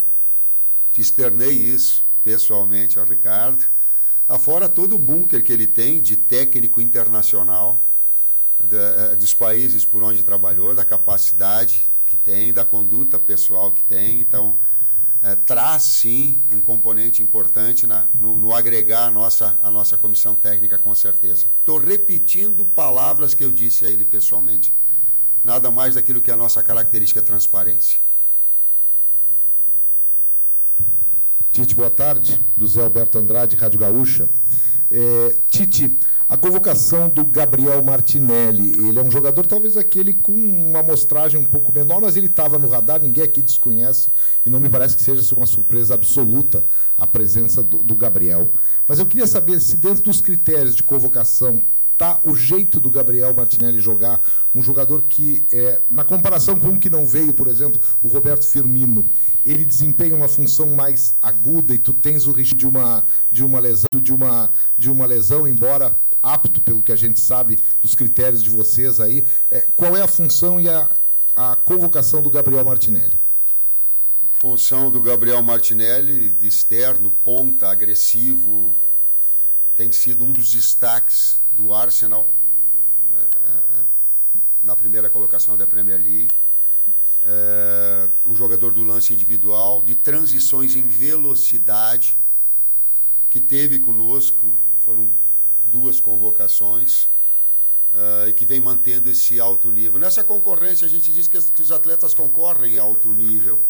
externei 0.97 1.51
isso 1.51 2.05
pessoalmente 2.23 2.99
ao 2.99 3.05
Ricardo. 3.05 3.65
Afora 4.31 4.69
todo 4.69 4.95
o 4.95 4.99
bunker 4.99 5.43
que 5.43 5.53
ele 5.53 5.67
tem 5.67 6.01
de 6.01 6.17
técnico 6.17 6.81
internacional 6.81 7.81
eh, 8.71 9.17
dos 9.17 9.35
países 9.35 9.85
por 9.85 10.05
onde 10.05 10.23
trabalhou, 10.23 10.73
da 10.73 10.85
capacidade 10.85 11.91
que 12.07 12.17
tem, 12.17 12.53
da 12.53 12.65
conduta 12.65 13.19
pessoal 13.19 13.73
que 13.73 13.83
tem. 13.83 14.21
Então, 14.21 14.57
é, 15.21 15.35
traz 15.35 15.83
sim 15.83 16.41
um 16.53 16.61
componente 16.61 17.25
importante 17.25 17.89
na, 17.89 18.07
no, 18.15 18.39
no, 18.39 18.55
agregar 18.55 19.07
a 19.07 19.11
nossa, 19.11 19.59
a 19.65 19.69
nossa 19.69 19.99
comissão 19.99 20.37
técnica, 20.37 20.79
com 20.79 20.95
certeza. 20.95 21.47
Estou 21.59 21.79
repetindo 21.79 22.65
palavras 22.65 23.35
que 23.35 23.43
eu 23.43 23.51
disse 23.51 23.85
a 23.85 23.91
ele 23.91 24.05
pessoalmente. 24.05 24.73
Nada 25.45 25.73
mais 25.73 25.97
daquilo 25.97 26.21
que 26.21 26.31
é 26.31 26.35
a 26.35 26.37
nossa 26.37 26.63
característica 26.63 27.21
transparência. 27.21 28.01
Tite, 31.53 31.75
boa 31.75 31.91
tarde. 31.91 32.41
Do 32.57 32.67
Zé 32.67 32.81
Alberto 32.81 33.19
Andrade, 33.19 33.57
Rádio 33.57 33.81
Gaúcha. 33.81 34.29
É, 34.89 35.37
Tite, 35.49 35.99
a 36.29 36.37
convocação 36.37 37.09
do 37.09 37.25
Gabriel 37.25 37.83
Martinelli, 37.83 38.71
ele 38.87 38.99
é 39.01 39.03
um 39.03 39.11
jogador 39.11 39.45
talvez 39.45 39.77
aquele 39.77 40.15
com 40.15 40.33
uma 40.33 40.79
amostragem 40.79 41.41
um 41.41 41.45
pouco 41.45 41.73
menor, 41.73 42.01
mas 42.01 42.17
ele 42.17 42.27
estava 42.27 42.57
no 42.57 42.69
radar, 42.69 43.01
ninguém 43.01 43.25
aqui 43.25 43.43
desconhece, 43.43 44.11
e 44.47 44.51
não 44.51 44.61
me 44.61 44.69
parece 44.69 44.97
que 44.97 45.03
seja 45.03 45.35
uma 45.35 45.47
surpresa 45.47 45.95
absoluta 45.95 46.65
a 46.97 47.05
presença 47.05 47.65
do, 47.65 47.79
do 47.79 47.97
Gabriel. 47.97 48.49
Mas 48.87 49.01
eu 49.01 49.07
queria 49.07 49.27
saber 49.27 49.61
se 49.61 49.77
dentro 49.77 50.05
dos 50.05 50.21
critérios 50.21 50.77
de 50.77 50.85
convocação 50.85 51.63
está 51.93 52.19
o 52.25 52.35
jeito 52.35 52.81
do 52.81 52.91
Gabriel 52.91 53.35
Martinelli 53.35 53.79
jogar, 53.79 54.23
um 54.55 54.63
jogador 54.63 55.03
que, 55.03 55.45
é, 55.53 55.83
na 55.91 56.03
comparação 56.03 56.59
com 56.59 56.69
um 56.69 56.79
que 56.79 56.89
não 56.89 57.05
veio, 57.05 57.35
por 57.35 57.47
exemplo, 57.47 57.79
o 58.03 58.09
Roberto 58.09 58.47
Firmino, 58.47 59.05
ele 59.45 59.65
desempenha 59.65 60.15
uma 60.15 60.29
função 60.29 60.67
mais 60.75 61.15
aguda 61.23 61.75
e 61.75 61.79
tu 61.79 61.93
tens 61.93 62.27
o 62.27 62.33
risco 62.33 62.55
de 62.55 62.67
uma, 62.67 63.05
de 63.31 63.45
uma 63.45 63.61
lesão, 63.61 63.89
de 64.01 64.13
uma, 64.13 64.53
de 64.77 64.91
uma 64.91 65.07
lesão, 65.07 65.49
embora 65.49 65.97
apto, 66.23 66.61
pelo 66.61 66.83
que 66.83 66.93
a 66.93 66.97
gente 66.97 67.19
sabe 67.19 67.59
dos 67.83 67.95
critérios 67.95 68.43
de 68.43 68.51
vocês 68.51 69.01
aí. 69.01 69.25
É, 69.51 69.67
qual 69.75 69.97
é 69.97 70.03
a 70.03 70.09
função 70.09 70.61
e 70.61 70.69
a, 70.69 70.89
a 71.35 71.57
convocação 71.57 72.23
do 72.23 72.31
Gabriel 72.31 72.65
Martinelli? 72.65 73.19
Função 74.39 74.91
do 74.91 75.01
Gabriel 75.01 75.43
Martinelli, 75.43 76.31
de 76.31 76.47
externo, 76.47 77.11
ponta, 77.25 77.71
agressivo, 77.71 78.75
tem 79.77 79.93
sido 79.93 80.25
um 80.25 80.33
dos 80.33 80.51
destaques 80.53 81.41
do 81.57 81.73
Arsenal 81.75 82.29
é, 83.15 83.21
é 83.21 83.83
na 84.65 84.77
primeira 84.77 85.09
colocação 85.09 85.57
da 85.57 85.67
Premier 85.67 85.99
League. 85.99 86.40
É, 87.23 88.09
um 88.27 88.35
jogador 88.35 88.73
do 88.73 88.83
lance 88.83 89.13
individual, 89.13 89.83
de 89.83 89.95
transições 89.95 90.75
em 90.75 90.89
velocidade, 90.89 92.17
que 93.29 93.41
teve 93.41 93.79
conosco, 93.79 94.57
foram 94.81 95.09
duas 95.71 96.01
convocações 96.01 97.05
uh, 97.95 98.29
e 98.29 98.33
que 98.33 98.45
vem 98.45 98.61
mantendo 98.61 99.09
esse 99.09 99.39
alto 99.39 99.71
nível. 99.71 99.99
Nessa 99.99 100.25
concorrência, 100.25 100.87
a 100.87 100.91
gente 100.91 101.13
diz 101.13 101.29
que, 101.29 101.41
que 101.41 101.63
os 101.63 101.71
atletas 101.71 102.15
concorrem 102.15 102.75
em 102.75 102.79
alto 102.79 103.13
nível. 103.13 103.61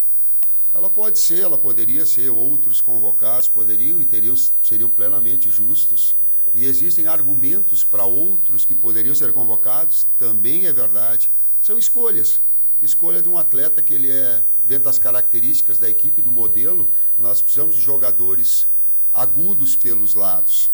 Ela 0.72 0.88
pode 0.88 1.18
ser, 1.18 1.40
ela 1.40 1.58
poderia 1.58 2.06
ser, 2.06 2.30
outros 2.30 2.80
convocados 2.80 3.48
poderiam 3.48 4.00
e 4.00 4.06
teriam, 4.06 4.36
seriam 4.62 4.88
plenamente 4.88 5.50
justos. 5.50 6.14
E 6.54 6.64
existem 6.64 7.06
argumentos 7.06 7.84
para 7.84 8.04
outros 8.04 8.64
que 8.64 8.74
poderiam 8.74 9.14
ser 9.14 9.32
convocados, 9.32 10.06
também 10.18 10.66
é 10.66 10.72
verdade. 10.72 11.30
São 11.60 11.78
escolhas. 11.78 12.40
Escolha 12.82 13.20
de 13.20 13.28
um 13.28 13.36
atleta 13.36 13.82
que 13.82 13.92
ele 13.92 14.10
é, 14.10 14.42
dentro 14.66 14.84
das 14.84 14.98
características 14.98 15.78
da 15.78 15.88
equipe, 15.88 16.22
do 16.22 16.30
modelo, 16.30 16.90
nós 17.18 17.42
precisamos 17.42 17.76
de 17.76 17.80
jogadores 17.82 18.66
agudos 19.12 19.76
pelos 19.76 20.14
lados 20.14 20.70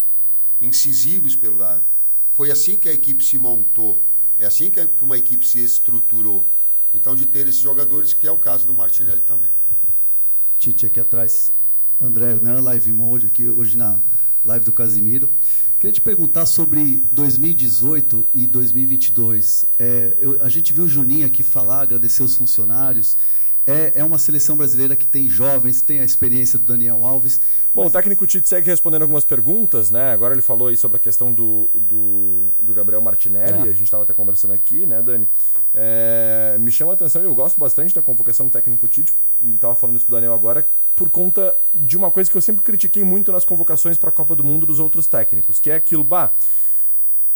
incisivos 0.61 1.35
pelo 1.35 1.57
lado. 1.57 1.83
Foi 2.33 2.51
assim 2.51 2.77
que 2.77 2.89
a 2.89 2.93
equipe 2.93 3.23
se 3.23 3.37
montou, 3.37 4.01
é 4.39 4.45
assim 4.45 4.69
que 4.69 4.87
uma 5.01 5.17
equipe 5.17 5.45
se 5.45 5.63
estruturou. 5.63 6.45
Então, 6.93 7.15
de 7.15 7.25
ter 7.25 7.47
esses 7.47 7.61
jogadores, 7.61 8.13
que 8.13 8.27
é 8.27 8.31
o 8.31 8.37
caso 8.37 8.65
do 8.65 8.73
Martinelli 8.73 9.21
também. 9.21 9.49
Tite 10.57 10.85
aqui 10.85 10.99
atrás, 10.99 11.51
André 12.01 12.31
Hernan, 12.31 12.61
live 12.61 12.93
mode 12.93 13.27
aqui, 13.27 13.47
hoje 13.47 13.77
na 13.77 14.01
live 14.47 14.63
do 14.63 14.71
Casimiro. 14.71 15.29
Queria 15.77 15.91
te 15.91 15.99
perguntar 15.99 16.45
sobre 16.45 17.03
2018 17.11 18.25
e 18.33 18.47
2022. 18.47 19.65
É, 19.77 20.15
eu, 20.19 20.41
a 20.41 20.47
gente 20.47 20.71
viu 20.71 20.85
o 20.85 20.87
Juninho 20.87 21.27
aqui 21.27 21.43
falar, 21.43 21.81
agradecer 21.81 22.23
os 22.23 22.35
funcionários. 22.37 23.17
É, 23.67 23.99
é 23.99 24.03
uma 24.03 24.17
seleção 24.17 24.55
brasileira 24.55 24.95
que 24.95 25.05
tem 25.05 25.27
jovens, 25.27 25.81
tem 25.81 25.99
a 25.99 26.05
experiência 26.05 26.57
do 26.57 26.63
Daniel 26.63 27.05
Alves. 27.05 27.41
Bom, 27.75 27.83
mas... 27.83 27.91
o 27.91 27.93
técnico 27.93 28.25
Tite 28.25 28.47
segue 28.47 28.65
respondendo 28.65 29.01
algumas 29.01 29.25
perguntas, 29.25 29.91
né? 29.91 30.11
Agora 30.13 30.33
ele 30.33 30.41
falou 30.41 30.69
aí 30.69 30.77
sobre 30.77 30.95
a 30.95 30.99
questão 30.99 31.33
do, 31.33 31.69
do, 31.75 32.53
do 32.61 32.73
Gabriel 32.73 33.01
Martinelli, 33.01 33.67
é. 33.67 33.69
a 33.69 33.73
gente 33.73 33.83
estava 33.83 34.03
até 34.03 34.13
conversando 34.13 34.53
aqui, 34.53 34.85
né, 34.85 35.01
Dani? 35.01 35.27
É, 35.75 36.55
me 36.57 36.71
chama 36.71 36.91
a 36.91 36.93
atenção, 36.93 37.21
eu 37.21 37.35
gosto 37.35 37.59
bastante 37.59 37.93
da 37.93 38.01
convocação 38.01 38.47
do 38.47 38.51
técnico 38.51 38.87
Tite, 38.87 39.13
e 39.43 39.53
estava 39.53 39.75
falando 39.75 39.97
isso 39.97 40.05
pro 40.05 40.15
Daniel 40.15 40.33
agora, 40.33 40.65
por 40.95 41.09
conta 41.09 41.53
de 41.73 41.97
uma 41.97 42.09
coisa 42.09 42.31
que 42.31 42.37
eu 42.37 42.41
sempre 42.41 42.63
critiquei 42.63 43.03
muito 43.03 43.33
nas 43.33 43.43
convocações 43.43 43.97
para 43.97 44.09
a 44.09 44.13
Copa 44.13 44.33
do 44.33 44.45
Mundo 44.45 44.65
dos 44.65 44.79
outros 44.79 45.07
técnicos, 45.07 45.59
que 45.59 45.69
é 45.69 45.75
aquilo, 45.75 46.05
bah 46.05 46.31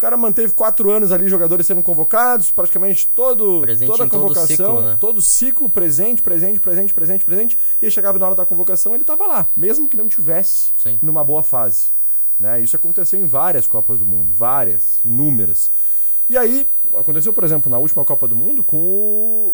cara 0.01 0.17
manteve 0.17 0.51
quatro 0.53 0.89
anos 0.89 1.12
ali, 1.12 1.27
jogadores 1.27 1.67
sendo 1.67 1.84
convocados, 1.84 2.50
praticamente 2.50 3.08
todo, 3.08 3.62
toda 3.86 4.05
a 4.05 4.10
convocação, 4.10 4.48
todo 4.48 4.48
ciclo, 4.48 4.81
né? 4.81 4.98
todo 5.00 5.22
ciclo 5.22 5.70
presente, 5.70 6.22
presente, 6.24 6.60
presente, 6.60 6.93
presente, 6.93 7.24
presente. 7.24 7.60
E 7.79 7.89
chegava 7.91 8.17
na 8.17 8.25
hora 8.25 8.36
da 8.36 8.46
convocação, 8.46 8.96
ele 8.96 9.03
estava 9.03 9.27
lá, 9.27 9.48
mesmo 9.55 9.88
que 9.88 9.96
não 9.96 10.08
tivesse 10.08 10.74
Sim. 10.75 10.98
numa 11.03 11.24
boa 11.24 11.43
fase. 11.43 11.89
Né? 12.39 12.62
Isso 12.62 12.75
aconteceu 12.75 13.20
em 13.20 13.25
várias 13.25 13.67
Copas 13.67 14.00
do 14.00 14.05
Mundo, 14.05 14.34
várias, 14.34 15.00
inúmeras. 15.05 15.70
E 16.27 16.36
aí, 16.36 16.67
aconteceu, 16.96 17.31
por 17.31 17.43
exemplo, 17.43 17.70
na 17.70 17.77
última 17.77 18.03
Copa 18.03 18.27
do 18.27 18.36
Mundo, 18.36 18.63
com 18.63 18.77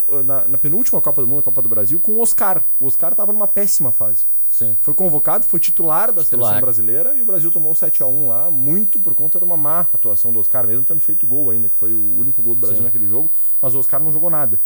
o, 0.08 0.24
na, 0.24 0.48
na, 0.48 0.58
penúltima 0.58 1.02
Copa 1.02 1.22
do 1.22 1.28
Mundo, 1.28 1.44
Copa 1.44 1.62
do 1.62 1.68
Brasil, 1.68 2.00
com 2.00 2.14
o 2.14 2.22
Oscar. 2.22 2.64
O 2.80 2.86
Oscar 2.86 3.12
estava 3.12 3.34
numa 3.34 3.48
péssima 3.48 3.92
fase. 3.92 4.26
Sim. 4.50 4.76
Foi 4.80 4.94
convocado, 4.94 5.46
foi 5.46 5.60
titular 5.60 6.12
da 6.12 6.24
titular. 6.24 6.46
seleção 6.46 6.62
brasileira 6.62 7.16
e 7.16 7.22
o 7.22 7.26
Brasil 7.26 7.52
tomou 7.52 7.76
7 7.76 8.02
a 8.02 8.08
1 8.08 8.30
lá, 8.30 8.52
muito 8.52 9.00
por 9.00 9.14
conta 9.14 9.38
de 9.38 9.46
uma 9.46 9.58
má 9.58 9.82
atuação 9.82 10.34
do 10.34 10.40
Oscar, 10.40 10.66
mesmo 10.66 10.84
tendo 10.84 11.00
feito 11.00 11.28
gol 11.28 11.50
ainda, 11.50 11.70
que 11.70 11.78
foi 11.78 11.94
o 11.94 12.18
único 12.18 12.42
gol 12.42 12.56
do 12.56 12.62
Brasil 12.62 12.78
Sim. 12.78 12.84
naquele 12.84 13.08
jogo, 13.08 13.32
mas 13.62 13.76
o 13.76 13.80
Oscar 13.80 14.02
não 14.02 14.12
jogou 14.12 14.30
nada. 14.30 14.60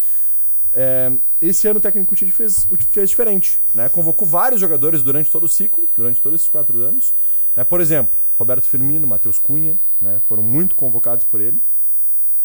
É, 0.74 1.12
esse 1.42 1.68
ano 1.68 1.80
o 1.80 1.82
técnico 1.82 2.16
Tite 2.16 2.32
fez, 2.32 2.68
fez 2.90 3.10
diferente, 3.10 3.62
né? 3.76 3.90
Convocou 3.90 4.26
vários 4.26 4.62
jogadores 4.62 5.04
durante 5.04 5.30
todo 5.30 5.44
o 5.44 5.50
ciclo, 5.50 5.88
durante 5.98 6.22
todos 6.22 6.40
esses 6.40 6.50
quatro 6.50 6.80
anos. 6.80 7.14
Né? 7.56 7.64
Por 7.64 7.82
exemplo, 7.82 8.18
Roberto 8.38 8.68
Firmino, 8.68 9.06
Matheus 9.06 9.38
Cunha, 9.38 9.78
né? 10.00 10.22
foram 10.22 10.42
muito 10.42 10.76
convocados 10.76 11.26
por 11.26 11.42
ele 11.42 11.62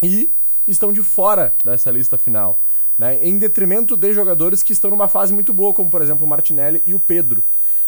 e 0.03 0.33
estão 0.67 0.93
de 0.93 1.03
fora 1.03 1.55
dessa 1.65 1.91
lista 1.91 2.19
final, 2.19 2.61
né? 2.99 3.19
em 3.25 3.39
detrimento 3.39 3.97
de 3.97 4.13
jogadores 4.13 4.63
que 4.63 4.73
estão 4.73 4.91
numa 4.91 5.09
fase 5.09 5.33
muito 5.33 5.53
boa, 5.53 5.73
como 5.73 5.91
por 5.91 6.03
exemplo 6.03 6.27
o 6.27 6.29
Martinelli 6.29 6.83
e 6.85 6.95
o 6.95 7.01
Pedro. 7.01 7.45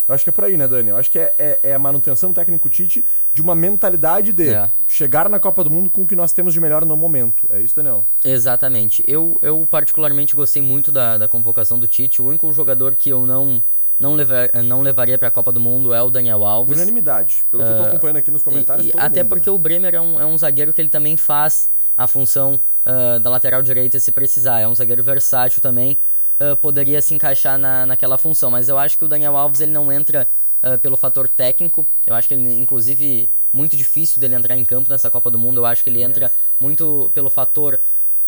Eu 0.09 0.15
acho 0.15 0.25
que 0.25 0.31
é 0.31 0.33
por 0.33 0.45
aí, 0.45 0.57
né, 0.57 0.67
Dani? 0.67 0.89
Eu 0.89 0.97
acho 0.97 1.11
que 1.11 1.19
é, 1.19 1.35
é, 1.39 1.61
é 1.65 1.75
a 1.75 1.79
manutenção 1.79 2.31
do 2.31 2.35
técnico 2.35 2.71
Tite 2.71 3.05
de 3.35 3.43
uma 3.43 3.55
mentalidade 3.55 4.33
de 4.33 4.49
é. 4.49 4.73
chegar 4.87 5.29
na 5.29 5.39
Copa 5.39 5.63
do 5.63 5.69
Mundo 5.69 5.91
com 5.91 6.01
o 6.01 6.07
que 6.07 6.17
nós 6.17 6.33
temos 6.33 6.55
de 6.55 6.61
melhor 6.61 6.83
no 6.87 6.97
momento. 6.97 7.47
É 7.51 7.61
isso, 7.61 7.77
Daniel? 7.77 8.07
Exatamente. 8.25 9.05
Eu, 9.07 9.39
eu 9.43 9.67
particularmente 9.71 10.35
gostei 10.35 10.63
muito 10.63 10.91
da, 10.91 11.19
da 11.19 11.29
convocação 11.29 11.79
do 11.79 11.87
Tite. 11.87 12.23
O 12.23 12.25
único 12.25 12.51
jogador 12.55 12.97
que 12.97 13.11
eu 13.11 13.27
não 13.27 13.63
não, 13.99 14.15
levar, 14.15 14.51
não 14.65 14.81
levaria 14.81 15.19
para 15.19 15.29
a 15.29 15.31
Copa 15.31 15.53
do 15.53 15.61
Mundo 15.61 15.93
é 15.93 16.01
o 16.01 16.09
Daniel 16.09 16.43
Alves. 16.45 16.77
Unanimidade, 16.77 17.45
pelo 17.51 17.63
que 17.63 17.69
eu 17.69 17.73
estou 17.73 17.87
ah, 17.87 17.89
acompanhando 17.91 18.17
aqui 18.17 18.31
nos 18.31 18.43
comentários. 18.43 18.87
E, 18.87 18.93
até 18.97 19.23
mundo, 19.23 19.31
porque 19.31 19.51
né? 19.51 19.57
o 19.57 19.59
Bremer 19.59 19.95
é 19.95 20.01
um, 20.01 20.21
é 20.21 20.25
um 20.25 20.39
zagueiro 20.39 20.73
que 20.73 20.81
ele 20.81 20.89
também 20.89 21.19
faz 21.19 21.69
a 21.99 22.07
função 22.07 22.61
uh, 22.87 23.19
da 23.19 23.29
lateral 23.29 23.61
direita 23.61 23.99
se 23.99 24.13
precisar. 24.13 24.61
É 24.61 24.69
um 24.69 24.75
zagueiro 24.75 25.03
versátil 25.03 25.61
também, 25.61 25.99
uh, 26.41 26.57
poderia 26.57 27.03
se 27.03 27.13
encaixar 27.13 27.59
na, 27.59 27.85
naquela 27.85 28.17
função. 28.17 28.53
Mas 28.53 28.69
eu 28.69 28.79
acho 28.79 28.97
que 28.97 29.05
o 29.05 29.09
Daniel 29.09 29.37
Alves 29.37 29.61
ele 29.61 29.73
não 29.73 29.91
entra 29.93 30.29
uh, 30.63 30.79
pelo 30.79 30.97
fator 30.97 31.29
técnico. 31.29 31.85
Eu 32.07 32.15
acho 32.15 32.29
que 32.29 32.35
ele, 32.35 32.55
inclusive, 32.55 33.29
muito 33.53 33.77
difícil 33.77 34.21
dele 34.21 34.37
entrar 34.37 34.57
em 34.57 34.65
campo 34.65 34.89
nessa 34.89 35.11
Copa 35.11 35.29
do 35.29 35.39
Mundo. 35.39 35.59
Eu 35.59 35.67
acho 35.67 35.83
que 35.83 35.91
ele 35.91 36.01
entra 36.01 36.31
muito 36.61 37.11
pelo 37.13 37.29
fator 37.29 37.81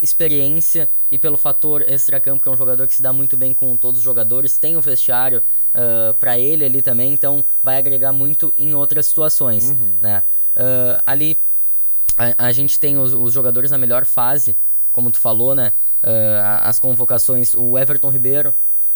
experiência 0.02 0.90
e 1.10 1.18
pelo 1.18 1.36
fator 1.36 1.82
extracampo, 1.82 2.42
que 2.42 2.48
é 2.48 2.52
um 2.52 2.56
jogador 2.56 2.86
que 2.86 2.94
se 2.94 3.02
dá 3.02 3.12
muito 3.12 3.36
bem 3.36 3.52
com 3.52 3.76
todos 3.76 3.98
os 3.98 4.04
jogadores, 4.04 4.56
tem 4.56 4.74
o 4.74 4.80
vestiário 4.80 5.42
uh, 5.74 6.14
para 6.14 6.38
ele 6.38 6.64
ali 6.64 6.80
também, 6.80 7.12
então 7.12 7.44
vai 7.62 7.76
agregar 7.76 8.10
muito 8.10 8.52
em 8.56 8.74
outras 8.74 9.06
situações, 9.06 9.70
uhum. 9.70 9.96
né? 10.00 10.22
Uh, 10.56 11.02
ali 11.04 11.38
a, 12.20 12.46
a 12.48 12.52
gente 12.52 12.78
tem 12.78 12.98
os, 12.98 13.14
os, 13.14 13.32
jogadores 13.32 13.70
na 13.70 13.78
melhor 13.78 14.04
fase, 14.04 14.56
como 14.92 15.10
tu 15.10 15.18
falou, 15.18 15.54
né? 15.54 15.72
Uh, 16.02 16.62
as 16.62 16.78
convocações, 16.78 17.54
o 17.54 17.78
Everton 17.78 18.10
Ribeiro 18.10 18.50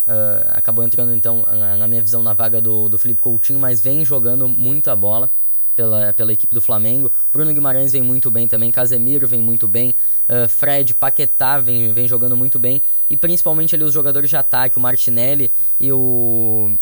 uh, 0.07 0.49
acabou 0.49 0.85
entrando 0.85 1.13
então, 1.13 1.43
na 1.79 1.87
minha 1.87 2.01
visão, 2.01 2.21
na 2.21 2.33
vaga 2.33 2.61
do, 2.61 2.87
do 2.87 2.97
Felipe 2.97 3.21
Coutinho, 3.21 3.59
mas 3.59 3.81
vem 3.81 4.05
jogando 4.05 4.47
muita 4.47 4.95
bola 4.95 5.31
pela, 5.75 6.13
pela 6.13 6.31
equipe 6.31 6.53
do 6.53 6.61
Flamengo. 6.61 7.11
Bruno 7.33 7.51
Guimarães 7.51 7.91
vem 7.91 8.03
muito 8.03 8.29
bem 8.29 8.47
também, 8.47 8.71
Casemiro 8.71 9.27
vem 9.27 9.41
muito 9.41 9.67
bem, 9.67 9.95
uh, 10.29 10.47
Fred, 10.47 10.93
Paquetá 10.93 11.59
vem, 11.59 11.93
vem 11.93 12.07
jogando 12.07 12.37
muito 12.37 12.59
bem, 12.59 12.81
e 13.09 13.17
principalmente 13.17 13.73
ali 13.73 13.83
os 13.83 13.93
jogadores 13.93 14.29
de 14.29 14.37
ataque, 14.37 14.77
o 14.77 14.81
Martinelli 14.81 15.51
e 15.79 15.91
o 15.91 16.77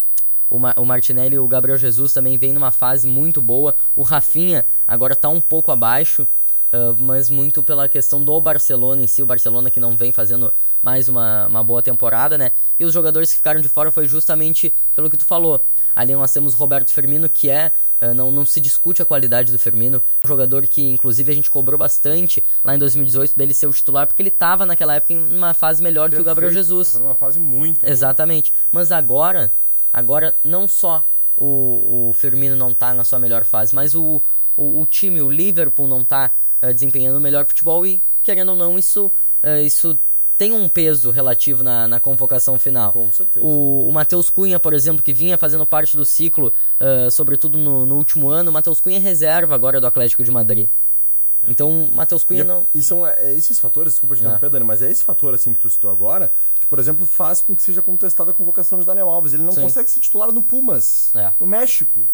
o, 0.54 0.60
Ma 0.60 0.76
o 0.78 0.86
Martinelli 0.86 1.36
e 1.36 1.39
o 1.39 1.48
Gabriel 1.48 1.80
Jesus 1.80 2.13
também 2.13 2.38
vem 2.38 2.54
numa 2.54 2.72
fase 2.72 3.08
muito 3.08 3.42
boa. 3.42 3.76
O 3.96 4.04
Rafinha 4.04 4.63
agora 4.88 5.13
está 5.13 5.28
um 5.28 5.42
pouco 5.42 5.72
abaixo, 5.72 6.28
uh, 6.72 6.96
mas 7.00 7.28
muito 7.28 7.63
pela 7.63 7.89
questão 7.89 8.24
do 8.24 8.39
Barcelona 8.39 9.02
em 9.02 9.08
si. 9.08 9.24
O 9.24 9.26
Barcelona 9.26 9.72
que 9.72 9.80
não 9.80 9.98
vem 9.98 10.12
fazendo 10.12 10.54
mais 10.80 11.10
uma, 11.10 11.48
uma 11.48 11.63
boa 11.63 11.82
temporada, 11.82 12.38
né? 12.38 12.52
E 12.80 12.86
os 12.86 12.94
jogadores 12.94 13.32
que 13.32 13.38
ficaram 13.38 13.60
de 13.62 13.68
fora 13.68 13.89
foi 13.89 14.08
justamente 14.08 14.72
pelo 14.96 15.10
que 15.10 15.18
tu 15.18 15.26
falou. 15.26 15.66
Ali 15.96 16.13
nós 16.13 16.32
temos 16.32 16.54
Roberto 16.54 16.94
Firmino, 16.94 17.28
que 17.28 17.50
é 17.50 17.72
Uh, 18.04 18.13
não, 18.13 18.30
não 18.30 18.46
se 18.46 18.60
discute 18.60 19.02
a 19.02 19.06
qualidade 19.06 19.50
do 19.50 19.58
Firmino. 19.58 20.04
Um 20.26 20.28
jogador 20.28 20.68
que, 20.68 20.82
inclusive, 20.82 21.32
a 21.32 21.36
gente 21.36 21.50
cobrou 21.50 21.80
bastante 21.80 22.44
lá 22.62 22.76
em 22.76 22.78
2018 22.78 23.34
dele 23.34 23.54
ser 23.54 23.66
o 23.66 23.72
titular, 23.72 24.06
porque 24.06 24.22
ele 24.22 24.28
estava 24.28 24.66
naquela 24.66 24.96
época 24.96 25.13
em 25.13 25.38
uma 25.38 25.54
fase 25.54 25.82
melhor 25.82 26.10
Perfeito. 26.10 26.18
do 26.18 26.18
que 26.18 26.22
o 26.22 26.26
Gabriel 26.30 26.52
Jesus. 26.52 26.92
Foi 26.92 27.02
uma 27.02 27.16
fase 27.16 27.39
muito. 27.39 27.88
Exatamente. 27.88 28.52
Mas 28.70 28.92
agora, 28.92 29.54
Agora, 29.94 30.36
não 30.44 30.68
só 30.68 31.06
o, 31.38 32.10
o 32.10 32.14
Firmino 32.14 32.56
não 32.56 32.72
está 32.72 32.94
na 32.94 33.04
sua 33.04 33.20
melhor 33.20 33.46
fase, 33.46 33.76
mas 33.76 33.94
o, 33.94 34.22
o, 34.58 34.82
o 34.82 34.86
time, 34.86 35.22
o 35.22 35.30
Liverpool, 35.30 35.88
não 35.88 36.02
está 36.02 36.32
uh, 36.62 36.66
eh, 36.66 36.74
desempenhando 36.74 37.18
o 37.18 37.22
melhor 37.22 37.46
futebol 37.46 37.86
e, 37.86 38.02
querendo 38.24 38.50
ou 38.50 38.56
não, 38.56 38.78
isso, 38.78 39.12
uh, 39.44 39.64
isso 39.64 40.00
tem 40.38 40.52
um 40.52 40.68
peso 40.68 41.12
relativo 41.12 41.64
na, 41.64 41.88
na 41.88 42.00
convocação 42.00 42.58
final. 42.58 42.92
Com 42.92 43.12
certeza. 43.12 43.46
O, 43.46 43.88
o 43.88 43.92
Matheus 43.92 44.30
Cunha, 44.30 44.60
por 44.60 44.74
exemplo, 44.74 45.04
que 45.04 45.14
vinha 45.14 45.38
fazendo 45.38 45.66
parte 45.66 45.96
do 45.96 46.04
ciclo, 46.04 46.52
uh, 46.80 47.12
sobretudo 47.12 47.58
no, 47.58 47.86
no 47.86 47.98
último 47.98 48.30
ano, 48.30 48.50
o 48.50 48.54
Matheus 48.54 48.80
Cunha 48.80 48.98
é 48.98 49.00
reserva 49.00 49.54
agora 49.54 49.80
do 49.80 49.88
Atlético 49.88 50.24
de 50.24 50.32
Madrid. 50.32 50.70
É. 51.44 51.52
Então, 51.52 51.90
Matheus 51.94 52.24
Cunha 52.24 52.42
e, 52.42 52.44
não. 52.44 52.66
E 52.74 52.82
são 52.82 53.06
é, 53.06 53.34
esses 53.34 53.60
fatores, 53.60 53.94
desculpa 53.94 54.16
te 54.16 54.20
é. 54.20 54.22
interromper, 54.24 54.50
Dani, 54.50 54.66
mas 54.66 54.82
é 54.82 54.90
esse 54.90 55.04
fator 55.04 55.34
assim 55.34 55.54
que 55.54 55.60
tu 55.60 55.70
citou 55.70 55.92
agora, 55.92 56.32
que, 56.60 56.66
por 56.66 56.80
exemplo, 56.80 57.06
faz 57.06 57.42
com 57.42 57.56
que 57.56 57.62
seja 57.62 57.82
contestada 57.82 58.32
a 58.32 58.34
convocação 58.34 58.80
de 58.80 58.86
Daniel 58.86 59.10
Alves. 59.10 59.34
Ele 59.34 59.44
não 59.44 59.52
Sim. 59.52 59.62
consegue 59.62 59.90
se 59.92 60.00
titular 60.00 60.32
no 60.32 60.42
Pumas, 60.42 61.14
é. 61.16 61.32
no 61.40 61.46
México. 61.46 62.08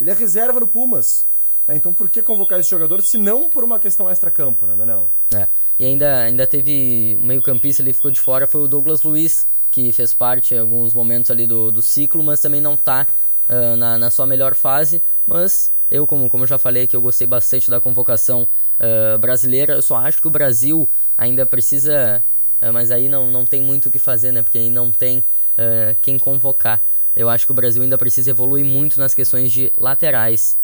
Ele 0.00 0.10
é 0.10 0.14
reserva 0.14 0.60
no 0.60 0.66
Pumas. 0.66 1.26
É, 1.66 1.74
então, 1.74 1.94
por 1.94 2.10
que 2.10 2.22
convocar 2.22 2.60
esse 2.60 2.68
jogador 2.68 3.00
se 3.00 3.16
não 3.16 3.48
por 3.48 3.64
uma 3.64 3.78
questão 3.78 4.10
extra-campo, 4.10 4.66
né, 4.66 4.76
Daniel? 4.76 5.10
É. 5.34 5.48
E 5.78 5.84
ainda, 5.84 6.18
ainda 6.24 6.46
teve 6.46 7.16
meio-campista 7.22 7.82
ali 7.82 7.92
ficou 7.92 8.10
de 8.10 8.20
fora, 8.20 8.46
foi 8.46 8.62
o 8.62 8.68
Douglas 8.68 9.02
Luiz, 9.02 9.48
que 9.70 9.90
fez 9.90 10.12
parte 10.12 10.54
em 10.54 10.58
alguns 10.58 10.92
momentos 10.92 11.30
ali 11.30 11.46
do, 11.46 11.72
do 11.72 11.80
ciclo, 11.80 12.22
mas 12.22 12.40
também 12.40 12.60
não 12.60 12.74
está 12.74 13.06
uh, 13.48 13.52
ah, 13.72 13.76
na, 13.76 13.98
na 13.98 14.10
sua 14.10 14.26
melhor 14.26 14.54
fase. 14.54 15.02
Mas 15.26 15.72
eu, 15.90 16.06
como, 16.06 16.28
como 16.28 16.44
eu 16.44 16.48
já 16.48 16.58
falei 16.58 16.86
que 16.86 16.96
eu 16.96 17.00
gostei 17.00 17.26
bastante 17.26 17.70
da 17.70 17.80
convocação 17.80 18.48
uh, 18.78 19.18
brasileira, 19.18 19.74
eu 19.74 19.82
só 19.82 19.96
acho 19.96 20.20
que 20.20 20.26
o 20.26 20.30
Brasil 20.30 20.88
ainda 21.16 21.44
precisa. 21.44 22.24
Uh, 22.60 22.72
mas 22.72 22.90
aí 22.90 23.08
não, 23.08 23.30
não 23.30 23.44
tem 23.44 23.60
muito 23.60 23.86
o 23.86 23.90
que 23.90 23.98
fazer, 23.98 24.32
né? 24.32 24.42
Porque 24.42 24.58
aí 24.58 24.70
não 24.70 24.90
tem 24.90 25.18
uh, 25.18 25.96
quem 26.00 26.18
convocar. 26.18 26.82
Eu 27.14 27.28
acho 27.28 27.46
que 27.46 27.52
o 27.52 27.54
Brasil 27.54 27.82
ainda 27.82 27.96
precisa 27.96 28.30
evoluir 28.30 28.64
muito 28.64 28.98
nas 28.98 29.14
questões 29.14 29.52
de 29.52 29.72
laterais. 29.78 30.58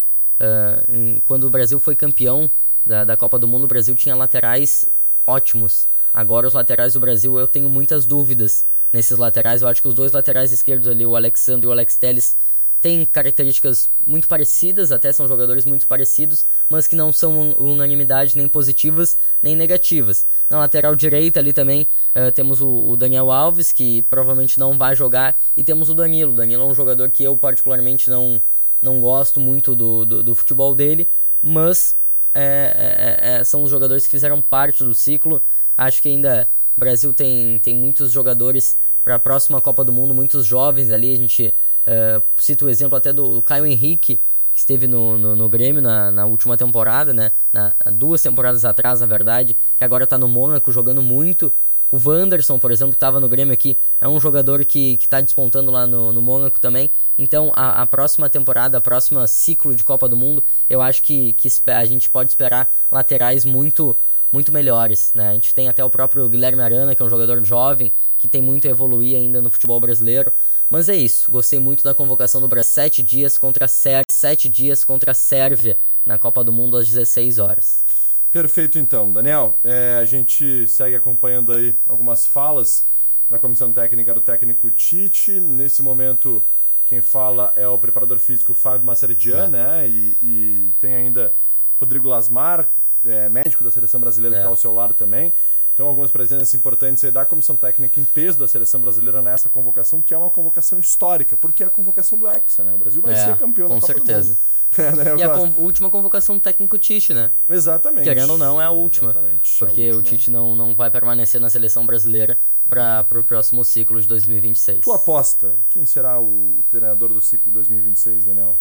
Em, 0.89 1.21
quando 1.27 1.45
o 1.45 1.51
Brasil 1.51 1.79
foi 1.79 1.95
campeão 1.95 2.51
da, 2.85 3.05
da 3.05 3.17
Copa 3.17 3.39
do 3.39 3.47
Mundo, 3.47 3.65
o 3.65 3.67
Brasil 3.69 3.95
tinha 3.95 4.17
laterais 4.17 4.87
ótimos. 5.27 5.87
Agora, 6.13 6.49
os 6.49 6.55
laterais 6.55 6.95
do 6.95 7.01
Brasil, 7.01 7.39
eu 7.39 7.47
tenho 7.47 7.69
muitas 7.69 8.05
dúvidas 8.05 8.67
nesses 8.93 9.17
laterais. 9.17 9.63
Eu 9.63 9.69
acho 9.69 9.81
que 9.81 9.89
os 9.89 9.95
dois 9.95 10.13
laterais 10.13 10.51
esquerdos 10.51 10.89
ali, 10.89 11.07
o 11.07 11.15
Alexandre 11.15 11.67
e 11.67 11.69
o 11.69 11.73
Alex 11.73 11.97
Telles, 11.97 12.37
tem 12.81 13.05
características 13.05 13.91
muito 14.07 14.27
parecidas, 14.27 14.91
até 14.91 15.13
são 15.13 15.29
jogadores 15.29 15.65
muito 15.67 15.87
parecidos, 15.87 16.47
mas 16.69 16.87
que 16.87 16.97
não 16.97 17.13
são 17.13 17.51
unanimidade 17.59 18.37
nem 18.37 18.49
positivas 18.49 19.19
nem 19.43 19.55
negativas. 19.55 20.27
Na 20.49 20.59
lateral 20.59 20.97
direita 20.97 21.41
ali 21.41 21.53
também 21.53 21.87
uh, 22.17 22.33
temos 22.33 22.63
o, 22.63 22.69
o, 22.69 22.97
Daniel 22.97 23.31
Alves, 23.31 23.71
que 23.71 24.03
provavelmente 24.03 24.59
não 24.59 24.79
vai 24.79 24.97
jogar, 24.97 25.39
e 25.57 25.63
temos 25.63 25.91
o 25.91 25.95
Danilo. 25.95 26.33
O 26.33 26.37
Danilo 26.37 26.63
é 26.63 26.67
um 26.67 26.75
jogador 26.75 27.11
que 27.11 27.23
eu 27.23 27.37
particularmente 27.37 28.09
não, 28.09 28.41
não 28.81 29.01
gosto 29.01 29.39
muito 29.39 29.77
do, 29.77 30.07
do, 30.07 30.23
do 30.23 30.35
futebol 30.35 30.75
dele, 30.75 31.07
mas 31.43 31.97
é, 32.35 33.19
é, 33.23 33.41
é, 33.41 33.45
são 33.45 33.63
os 33.63 33.71
jogadores 33.71 34.05
que 34.05 34.11
fizeram 34.11 34.41
parte 34.41 34.83
do 34.83 34.95
ciclo. 34.95 35.43
Acho 35.77 36.01
que 36.01 36.09
ainda 36.09 36.49
o 36.77 36.81
Brasil 36.81 37.13
tem, 37.13 37.59
tem 37.59 37.75
muitos 37.75 38.11
jogadores 38.11 38.79
para 39.05 39.17
a 39.17 39.19
próxima 39.19 39.61
Copa 39.61 39.85
do 39.85 39.93
Mundo, 39.93 40.15
muitos 40.15 40.47
jovens 40.47 40.91
ali, 40.91 41.13
a 41.13 41.17
gente 41.17 41.55
Uh, 41.87 42.23
cito 42.37 42.67
o 42.67 42.69
exemplo 42.69 42.97
até 42.97 43.13
do, 43.13 43.43
Caio 43.43 43.67
Henrique, 43.67 44.21
que 44.53 44.59
esteve 44.59 44.87
no, 44.87 45.17
no, 45.17 45.37
no 45.37 45.49
Grêmio 45.49 45.81
na, 45.81 46.11
na, 46.11 46.27
última 46.27 46.57
temporada, 46.57 47.13
né? 47.13 47.33
Na, 47.53 47.75
duas 47.93 48.23
temporadas 48.23 48.65
atrás, 48.65 49.01
na 49.01 49.07
verdade, 49.07 49.57
que 49.77 49.85
agora 49.85 50.05
está 50.05 50.19
no 50.19 50.29
Mônaco 50.29 50.71
jogando 50.73 51.03
muito. 51.03 51.53
O 51.91 51.99
Wanderson, 51.99 52.59
por 52.59 52.71
exemplo, 52.71 52.95
estava 52.95 53.19
no 53.19 53.29
Grêmio 53.29 53.53
aqui, 53.53 53.77
é 54.01 54.07
um 54.07 54.21
jogador 54.21 54.65
que 54.65 54.97
está 55.01 55.21
despontando 55.21 55.73
lá 55.73 55.89
no, 55.89 56.13
no 56.13 56.23
Mônaco 56.23 56.61
também. 56.61 56.91
Então, 57.19 57.53
a, 57.55 57.83
a, 57.83 57.87
próxima 57.87 58.31
temporada, 58.31 58.79
a 58.79 58.81
próxima 58.81 59.27
ciclo 59.27 59.75
de 59.75 59.83
Copa 59.83 60.09
do 60.09 60.17
Mundo, 60.17 60.45
eu 60.69 60.81
acho 60.81 61.03
que, 61.03 61.33
que 61.33 61.49
a 61.67 61.85
gente 61.85 62.09
pode 62.09 62.31
esperar 62.31 62.73
laterais 62.93 63.45
muito 63.45 63.97
muito 64.33 64.53
melhores, 64.53 65.13
né? 65.15 65.29
A 65.31 65.35
gente 65.35 65.55
tem 65.55 65.69
até 65.69 65.85
o 65.85 65.91
próprio 65.91 66.29
Guilherme 66.29 66.63
Arana, 66.63 66.95
que 66.95 67.03
é 67.03 67.05
um 67.05 67.09
jogador 67.09 67.45
jovem, 67.45 67.93
que 68.17 68.29
tem 68.29 68.41
muito 68.41 68.67
a 68.67 68.71
evoluir 68.71 69.17
ainda 69.17 69.43
no 69.43 69.51
futebol 69.51 69.81
brasileiro. 69.81 70.33
Mas 70.69 70.89
é 70.89 70.97
isso, 70.97 71.31
gostei 71.31 71.59
muito 71.59 71.83
da 71.83 71.95
convocação 71.95 72.41
do 72.41 72.49
Brasil. 72.49 72.71
Sete 72.73 73.03
dias 73.03 73.37
contra 73.37 73.65
a 73.65 73.69
Sérvia, 73.69 74.05
sete 74.11 74.49
dias 74.49 74.85
contra 74.85 75.11
a 75.11 75.15
Sérvia 75.15 75.77
na 76.05 76.19
Copa 76.19 76.45
do 76.45 76.53
Mundo 76.53 76.77
às 76.77 76.89
16 76.89 77.39
horas. 77.39 77.85
Perfeito, 78.31 78.79
então. 78.79 79.13
Daniel, 79.13 79.59
é, 79.65 79.99
a 80.01 80.05
gente 80.05 80.69
segue 80.69 80.95
acompanhando 80.95 81.53
aí 81.53 81.77
algumas 81.87 82.25
falas 82.27 82.87
da 83.29 83.39
comissão 83.39 83.73
técnica 83.73 84.15
do 84.15 84.21
técnico 84.21 84.71
Tite. 84.71 85.41
Nesse 85.41 85.83
momento, 85.83 86.45
quem 86.85 87.01
fala 87.01 87.53
é 87.57 87.67
o 87.67 87.79
preparador 87.79 88.19
físico 88.19 88.55
Fábio 88.55 88.87
Massaridian, 88.87 89.45
é. 89.45 89.49
né? 89.49 89.89
E, 89.89 90.17
e, 90.23 90.75
tem 90.79 90.95
ainda 90.95 91.35
Rodrigo 91.79 92.09
Lasmar, 92.09 92.69
é, 93.05 93.29
médico 93.29 93.65
da 93.65 93.71
seleção 93.71 94.01
brasileira, 94.01 94.37
é. 94.37 94.39
que 94.39 94.43
está 94.43 94.51
ao 94.51 94.57
seu 94.57 94.73
lado 94.73 94.95
também. 94.95 95.33
Então, 95.73 95.87
algumas 95.87 96.11
presenças 96.11 96.53
importantes 96.53 97.03
aí 97.05 97.11
da 97.11 97.25
comissão 97.25 97.57
técnica 97.57 97.99
em 97.99 98.05
peso 98.05 98.39
da 98.39 98.47
seleção 98.47 98.81
brasileira 98.81 99.23
nessa 99.23 99.49
convocação, 99.49 100.03
que 100.03 100.13
é 100.13 100.19
uma 100.19 100.29
convocação 100.29 100.79
histórica, 100.79 101.37
porque 101.37 101.63
é 101.63 101.67
a 101.67 101.71
convocação 101.71 102.19
do 102.19 102.29
Hexa, 102.29 102.65
né? 102.65 102.75
O 102.75 102.79
Brasil 102.79 103.01
vai 103.01 103.15
é, 103.15 103.25
ser 103.25 103.37
campeão 103.39 103.69
com 103.69 103.75
da 103.77 103.81
Copa 103.81 103.95
certeza. 103.95 104.37
É, 104.79 104.93
né? 104.95 105.17
E 105.17 105.23
a 105.25 105.35
última 105.59 105.91
convocação 105.91 106.37
do 106.37 106.41
técnico 106.41 106.79
Tite, 106.79 107.13
né? 107.13 107.33
Exatamente. 107.49 108.05
Querendo 108.05 108.31
ou 108.31 108.39
não, 108.39 108.63
é 108.63 108.65
a 108.65 108.71
última. 108.71 109.11
Exatamente. 109.11 109.59
Porque 109.59 109.93
última... 109.93 109.99
o 109.99 110.03
Tite 110.03 110.31
não, 110.31 110.55
não 110.55 110.77
vai 110.77 110.89
permanecer 110.89 111.41
na 111.41 111.51
seleção 111.51 111.85
brasileira 111.85 112.39
para 112.69 113.05
o 113.19 113.25
próximo 113.25 113.65
ciclo 113.65 114.01
de 114.01 114.07
2026. 114.07 114.83
Tu 114.83 114.93
aposta, 114.93 115.57
quem 115.71 115.85
será 115.85 116.21
o 116.21 116.63
treinador 116.69 117.13
do 117.13 117.21
ciclo 117.21 117.51
2026, 117.51 118.27
Daniel? 118.27 118.61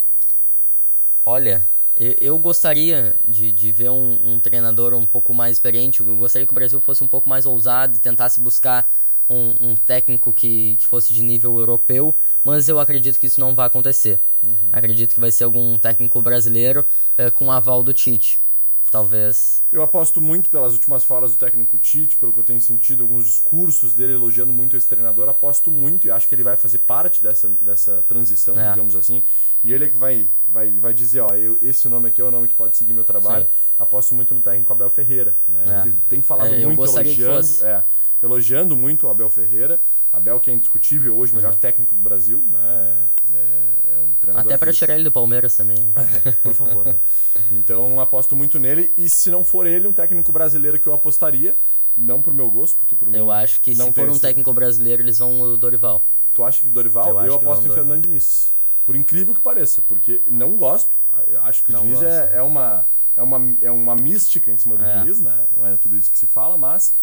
Olha, 1.24 1.70
eu 2.00 2.38
gostaria 2.40 3.16
de, 3.28 3.52
de 3.52 3.72
ver 3.72 3.90
um, 3.90 4.18
um, 4.24 4.40
treinador 4.40 4.94
um 4.94 5.06
pouco 5.06 5.34
mais 5.34 5.58
experiente. 5.58 6.00
Eu 6.00 6.16
gostaria 6.16 6.46
que 6.46 6.52
o 6.52 6.56
Brasil 6.56 6.80
fosse 6.80 7.04
um 7.04 7.08
pouco 7.08 7.28
mais 7.28 7.46
ousado 7.46 7.98
e 7.98 8.00
tentasse 8.00 8.40
buscar 8.40 8.90
um, 9.30 9.72
um 9.72 9.76
técnico 9.76 10.32
que, 10.32 10.78
que 10.78 10.88
fosse 10.88 11.14
de 11.14 11.22
nível 11.22 11.58
europeu, 11.60 12.16
mas 12.44 12.70
eu 12.70 12.80
acredito 12.80 13.20
que 13.20 13.28
isso 13.28 13.40
não 13.40 13.54
vai 13.54 13.68
acontecer. 13.68 14.20
Uhum. 14.44 14.56
Acredito 14.72 15.14
que 15.14 15.20
vai 15.20 15.30
ser 15.30 15.44
algum 15.44 15.78
técnico 15.78 16.22
brasileiro 16.22 16.86
uh, 17.18 17.32
com 17.32 17.52
aval 17.52 17.84
do 17.84 17.94
Tite 17.94 18.40
talvez. 18.90 19.64
Eu 19.72 19.84
aposto 19.84 20.20
muito 20.20 20.50
pelas 20.50 20.74
últimas 20.74 21.04
falas 21.04 21.32
do 21.32 21.38
técnico 21.38 21.78
Tite, 21.78 22.18
pelo 22.18 22.34
que 22.34 22.40
eu 22.40 22.44
tenho 22.44 22.60
sentido, 22.60 23.04
alguns 23.04 23.26
discursos 23.26 23.94
dele 23.94 24.14
elogiando 24.14 24.52
muito 24.52 24.76
esse 24.76 24.88
treinador. 24.88 25.30
Aposto 25.30 25.70
muito 25.70 26.08
e 26.08 26.12
acho 26.12 26.28
que 26.28 26.34
ele 26.34 26.44
vai 26.44 26.58
fazer 26.58 26.80
parte 26.80 27.22
dessa, 27.22 27.50
dessa 27.62 28.04
transição, 28.08 28.60
é. 28.60 28.72
digamos 28.72 28.96
assim. 28.96 29.22
E 29.64 29.72
ele 29.72 29.86
é 29.86 29.90
que 29.90 29.98
vai, 29.98 30.28
vai, 30.48 30.72
vai 30.72 30.94
dizer: 30.94 31.20
ó, 31.20 31.36
eu, 31.36 31.58
esse 31.62 31.88
nome 31.88 32.10
aqui 32.10 32.20
é 32.20 32.24
o 32.24 32.32
nome 32.32 32.48
que 32.48 32.56
pode 32.56 32.76
seguir 32.78 32.94
meu 32.94 33.04
trabalho. 33.04 33.46
Sim. 33.46 33.52
Aposto 33.78 34.16
muito 34.16 34.34
no 34.34 34.40
técnico 34.40 34.74
Abel 34.74 34.90
Ferreira. 34.90 35.36
Né? 35.48 35.64
É. 35.68 35.88
Ele 35.88 35.98
tem 36.10 36.22
falado 36.24 36.52
é, 36.52 36.66
muito 36.66 36.84
elogiando, 36.84 37.48
é, 37.64 37.84
elogiando 38.24 38.76
muito 38.76 39.06
o 39.06 39.10
Abel 39.10 39.30
Ferreira. 39.30 39.80
Abel, 40.12 40.40
que 40.40 40.50
é 40.50 40.54
indiscutível 40.54 41.16
hoje, 41.16 41.34
o 41.34 41.36
melhor 41.36 41.54
uhum. 41.54 41.60
técnico 41.60 41.94
do 41.94 42.02
Brasil, 42.02 42.44
né? 42.52 42.98
É, 43.32 43.94
é 43.94 44.00
um 44.00 44.16
treinador. 44.16 44.48
Até 44.48 44.58
para 44.58 44.72
que... 44.72 44.78
tirar 44.80 44.96
ele 44.96 45.04
do 45.04 45.12
Palmeiras 45.12 45.56
também. 45.56 45.78
Né? 45.78 46.36
por 46.42 46.54
favor. 46.56 46.84
Né? 46.84 46.96
Então 47.52 48.00
aposto 48.00 48.36
muito 48.36 48.58
nele. 48.58 48.92
E 48.98 49.08
se 49.08 49.30
não 49.30 49.44
for 49.44 49.59
ele, 49.66 49.88
um 49.88 49.94
técnico 49.94 50.32
brasileiro 50.32 50.80
que 50.80 50.88
eu 50.88 50.94
apostaria, 50.94 51.58
não 51.96 52.22
pro 52.22 52.34
meu 52.34 52.50
gosto, 52.50 52.78
porque 52.78 52.96
pro 52.96 53.10
Eu 53.10 53.26
meu, 53.26 53.32
acho 53.32 53.60
que 53.60 53.76
se 53.76 53.92
for 53.94 54.10
um 54.10 54.20
técnico 54.20 54.54
brasileiro, 54.54 55.04
eles 55.04 55.20
vão 55.20 55.42
o 55.42 55.58
Dorival. 55.58 56.06
Tu 56.34 56.44
acha 56.44 56.62
que 56.62 56.70
Dorival? 56.70 57.10
Eu, 57.10 57.26
eu 57.26 57.36
aposto 57.36 57.68
em 57.68 57.72
Fernando 57.72 58.02
Diniz. 58.04 58.54
Por 58.86 58.96
incrível 58.96 59.36
que 59.36 59.42
pareça, 59.42 59.84
porque 59.88 60.22
não 60.30 60.56
gosto. 60.56 60.98
Acho 61.42 61.64
que 61.64 61.70
o 61.70 61.74
não 61.74 61.82
Diniz 61.82 62.02
é, 62.02 62.38
é, 62.38 62.42
uma, 62.42 62.88
é, 63.16 63.22
uma, 63.22 63.58
é 63.62 63.72
uma 63.72 63.96
mística 63.96 64.52
em 64.52 64.58
cima 64.58 64.76
do 64.76 64.84
é. 64.84 65.00
Diniz, 65.00 65.20
né? 65.20 65.48
Não 65.56 65.66
é 65.66 65.76
tudo 65.78 65.96
isso 65.96 66.12
que 66.12 66.18
se 66.18 66.26
fala, 66.26 66.58
mas 66.58 66.94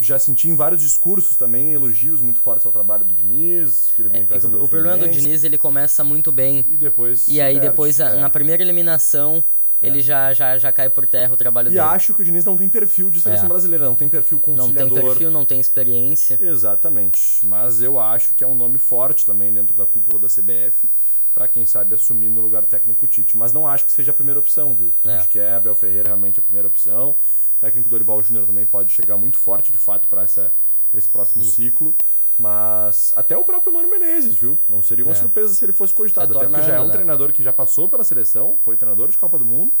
já 0.00 0.18
senti 0.18 0.48
em 0.48 0.56
vários 0.56 0.82
discursos 0.82 1.36
também 1.36 1.72
elogios 1.72 2.20
muito 2.20 2.40
fortes 2.40 2.66
ao 2.66 2.72
trabalho 2.72 3.04
do 3.04 3.14
Diniz, 3.14 3.92
que 3.94 4.02
ele 4.02 4.08
vem 4.08 4.22
é, 4.22 4.26
fazendo 4.26 4.58
O, 4.58 4.64
o 4.64 4.68
problema 4.68 4.98
do 4.98 5.08
Diniz, 5.08 5.44
ele 5.44 5.56
começa 5.56 6.02
muito 6.02 6.32
bem. 6.32 6.64
E 6.68 6.76
depois 6.76 7.28
E 7.28 7.40
aí 7.40 7.54
perde, 7.54 7.70
depois, 7.70 8.00
é. 8.00 8.20
na 8.20 8.28
primeira 8.28 8.62
eliminação. 8.62 9.44
Ele 9.86 10.00
já, 10.00 10.32
já, 10.32 10.58
já 10.58 10.72
cai 10.72 10.88
por 10.88 11.06
terra 11.06 11.32
o 11.32 11.36
trabalho 11.36 11.66
e 11.66 11.70
dele. 11.70 11.78
E 11.78 11.80
acho 11.80 12.14
que 12.14 12.22
o 12.22 12.24
Diniz 12.24 12.44
não 12.44 12.56
tem 12.56 12.68
perfil 12.68 13.10
de 13.10 13.20
seleção 13.20 13.46
é. 13.46 13.48
brasileira, 13.48 13.84
não 13.84 13.94
tem 13.94 14.08
perfil 14.08 14.40
conciliador. 14.40 14.88
Não 14.88 14.94
tem 14.94 15.04
perfil, 15.04 15.30
não 15.30 15.44
tem 15.44 15.60
experiência. 15.60 16.38
Exatamente. 16.40 17.46
Mas 17.46 17.80
eu 17.80 17.98
acho 17.98 18.34
que 18.34 18.42
é 18.42 18.46
um 18.46 18.54
nome 18.54 18.78
forte 18.78 19.24
também 19.24 19.52
dentro 19.52 19.74
da 19.74 19.86
cúpula 19.86 20.18
da 20.18 20.28
CBF 20.28 20.88
para 21.34 21.48
quem 21.48 21.66
sabe 21.66 21.94
assumir 21.94 22.28
no 22.28 22.40
lugar 22.40 22.64
técnico 22.64 23.06
Tite. 23.06 23.36
Mas 23.36 23.52
não 23.52 23.66
acho 23.66 23.84
que 23.84 23.92
seja 23.92 24.12
a 24.12 24.14
primeira 24.14 24.38
opção, 24.38 24.74
viu? 24.74 24.94
É. 25.02 25.16
Acho 25.16 25.28
que 25.28 25.38
é 25.38 25.54
Abel 25.54 25.74
Ferreira 25.74 26.08
realmente 26.08 26.38
a 26.38 26.42
primeira 26.42 26.68
opção. 26.68 27.10
O 27.56 27.60
técnico 27.60 27.88
Dorival 27.88 28.22
Júnior 28.22 28.46
também 28.46 28.64
pode 28.64 28.92
chegar 28.92 29.16
muito 29.16 29.36
forte, 29.38 29.72
de 29.72 29.78
fato, 29.78 30.06
para 30.06 30.24
esse 30.24 31.08
próximo 31.08 31.42
e... 31.42 31.46
ciclo. 31.46 31.94
Mas 32.38 33.12
até 33.14 33.36
o 33.36 33.44
próprio 33.44 33.72
Mano 33.72 33.88
Menezes, 33.88 34.34
viu? 34.34 34.58
Não 34.68 34.82
seria 34.82 35.04
uma 35.04 35.12
é. 35.12 35.14
surpresa 35.14 35.54
se 35.54 35.64
ele 35.64 35.72
fosse 35.72 35.94
cogitado. 35.94 36.32
Tá 36.32 36.40
até 36.40 36.48
porque 36.48 36.62
já 36.62 36.74
é 36.74 36.80
um 36.80 36.86
né? 36.86 36.92
treinador 36.92 37.32
que 37.32 37.42
já 37.42 37.52
passou 37.52 37.88
pela 37.88 38.02
seleção, 38.02 38.58
foi 38.60 38.76
treinador 38.76 39.08
de 39.08 39.18
Copa 39.18 39.38
do 39.38 39.44
Mundo. 39.44 39.72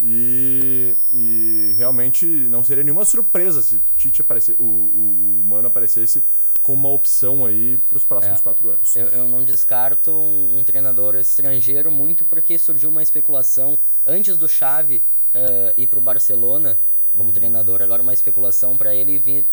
E, 0.00 0.96
e 1.12 1.74
realmente 1.76 2.26
não 2.26 2.64
seria 2.64 2.82
nenhuma 2.82 3.04
surpresa 3.04 3.62
se 3.62 3.76
o 3.76 3.82
Tite 3.96 4.20
aparecer, 4.20 4.56
o, 4.58 4.64
o, 4.64 5.40
o 5.40 5.44
Mano 5.44 5.68
aparecesse 5.68 6.22
como 6.62 6.80
uma 6.80 6.88
opção 6.88 7.46
aí 7.46 7.78
para 7.78 7.96
os 7.96 8.04
próximos 8.04 8.40
é. 8.40 8.42
quatro 8.42 8.70
anos. 8.70 8.96
Eu, 8.96 9.06
eu 9.08 9.28
não 9.28 9.44
descarto 9.44 10.10
um, 10.10 10.58
um, 10.58 10.64
treinador 10.64 11.14
estrangeiro 11.16 11.92
muito 11.92 12.24
porque 12.24 12.58
surgiu 12.58 12.90
uma 12.90 13.02
especulação 13.02 13.78
antes 14.04 14.36
do 14.36 14.48
Xavi 14.48 15.04
uh, 15.34 15.74
ir 15.76 15.86
para 15.86 15.98
o 15.98 16.02
Barcelona 16.02 16.78
como 17.14 17.28
uhum. 17.28 17.34
treinador. 17.34 17.82
Agora 17.82 18.02
uma 18.02 18.12
especulação 18.12 18.76
para 18.76 18.94
ele 18.94 19.18
vir 19.18 19.46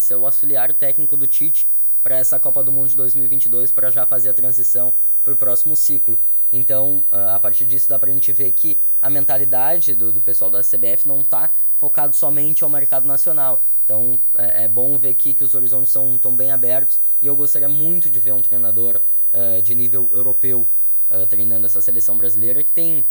ser 0.00 0.16
o 0.16 0.26
auxiliar 0.26 0.72
técnico 0.74 1.16
do 1.16 1.26
Tite 1.26 1.68
para 2.02 2.16
essa 2.16 2.38
Copa 2.38 2.62
do 2.62 2.72
Mundo 2.72 2.88
de 2.88 2.96
2022 2.96 3.70
para 3.72 3.90
já 3.90 4.06
fazer 4.06 4.30
a 4.30 4.34
transição 4.34 4.92
para 5.22 5.34
o 5.34 5.36
próximo 5.36 5.76
ciclo. 5.76 6.18
Então, 6.52 7.04
a 7.10 7.38
partir 7.38 7.64
disso 7.64 7.88
dá 7.88 7.98
para 7.98 8.10
a 8.10 8.12
gente 8.12 8.32
ver 8.32 8.50
que 8.52 8.80
a 9.00 9.08
mentalidade 9.08 9.94
do, 9.94 10.10
do 10.12 10.20
pessoal 10.20 10.50
da 10.50 10.62
CBF 10.62 11.06
não 11.06 11.20
está 11.20 11.50
focado 11.76 12.16
somente 12.16 12.64
ao 12.64 12.70
mercado 12.70 13.06
nacional. 13.06 13.62
Então, 13.84 14.18
é, 14.36 14.64
é, 14.64 14.68
bom 14.68 14.96
ver 14.96 15.14
que, 15.14 15.34
que 15.34 15.44
os 15.44 15.54
horizontes 15.54 15.92
são 15.92 16.18
tão 16.18 16.36
bem 16.36 16.52
abertos 16.52 17.00
e 17.20 17.26
eu 17.26 17.34
gostaria 17.34 17.68
muito 17.68 18.08
de 18.08 18.20
ver 18.20 18.32
um 18.32 18.40
treinador 18.40 19.00
uh, 19.34 19.60
de 19.62 19.74
nível 19.74 20.08
europeu 20.12 20.66
uh, 21.10 21.26
treinando 21.26 21.66
essa 21.66 21.80
seleção 21.80 22.16
brasileira 22.16 22.62
que 22.62 22.70
tem 22.70 23.04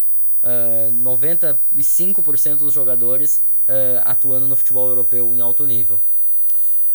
uh, 0.43 0.91
95% 0.93 2.57
dos 2.57 2.73
jogadores 2.73 3.43
uh, 3.67 4.01
atuando 4.03 4.47
no 4.47 4.55
futebol 4.55 4.87
europeu 4.87 5.33
em 5.33 5.41
alto 5.41 5.65
nível. 5.65 6.01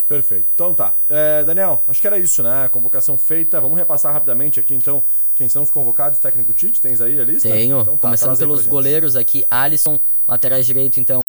Perfeito. 0.06 0.46
Então 0.54 0.74
tá. 0.74 0.96
É, 1.08 1.42
Daniel, 1.44 1.82
acho 1.88 2.00
que 2.00 2.06
era 2.06 2.18
isso, 2.18 2.42
né? 2.42 2.68
Convocação 2.68 3.16
feita. 3.16 3.60
Vamos 3.60 3.78
repassar 3.78 4.12
rapidamente 4.12 4.60
aqui, 4.60 4.74
então, 4.74 5.02
quem 5.34 5.48
são 5.48 5.62
os 5.62 5.70
convocados, 5.70 6.18
técnico 6.18 6.52
Tite? 6.52 6.80
Tens 6.80 7.00
aí 7.00 7.18
a 7.18 7.24
lista? 7.24 7.48
Tenho. 7.48 7.80
Então, 7.80 7.96
tá, 7.96 8.02
Começando 8.02 8.36
pelos 8.36 8.66
goleiros 8.66 9.16
aqui, 9.16 9.46
Alisson, 9.50 9.98
laterais 10.28 10.66
direito, 10.66 11.00
então, 11.00 11.20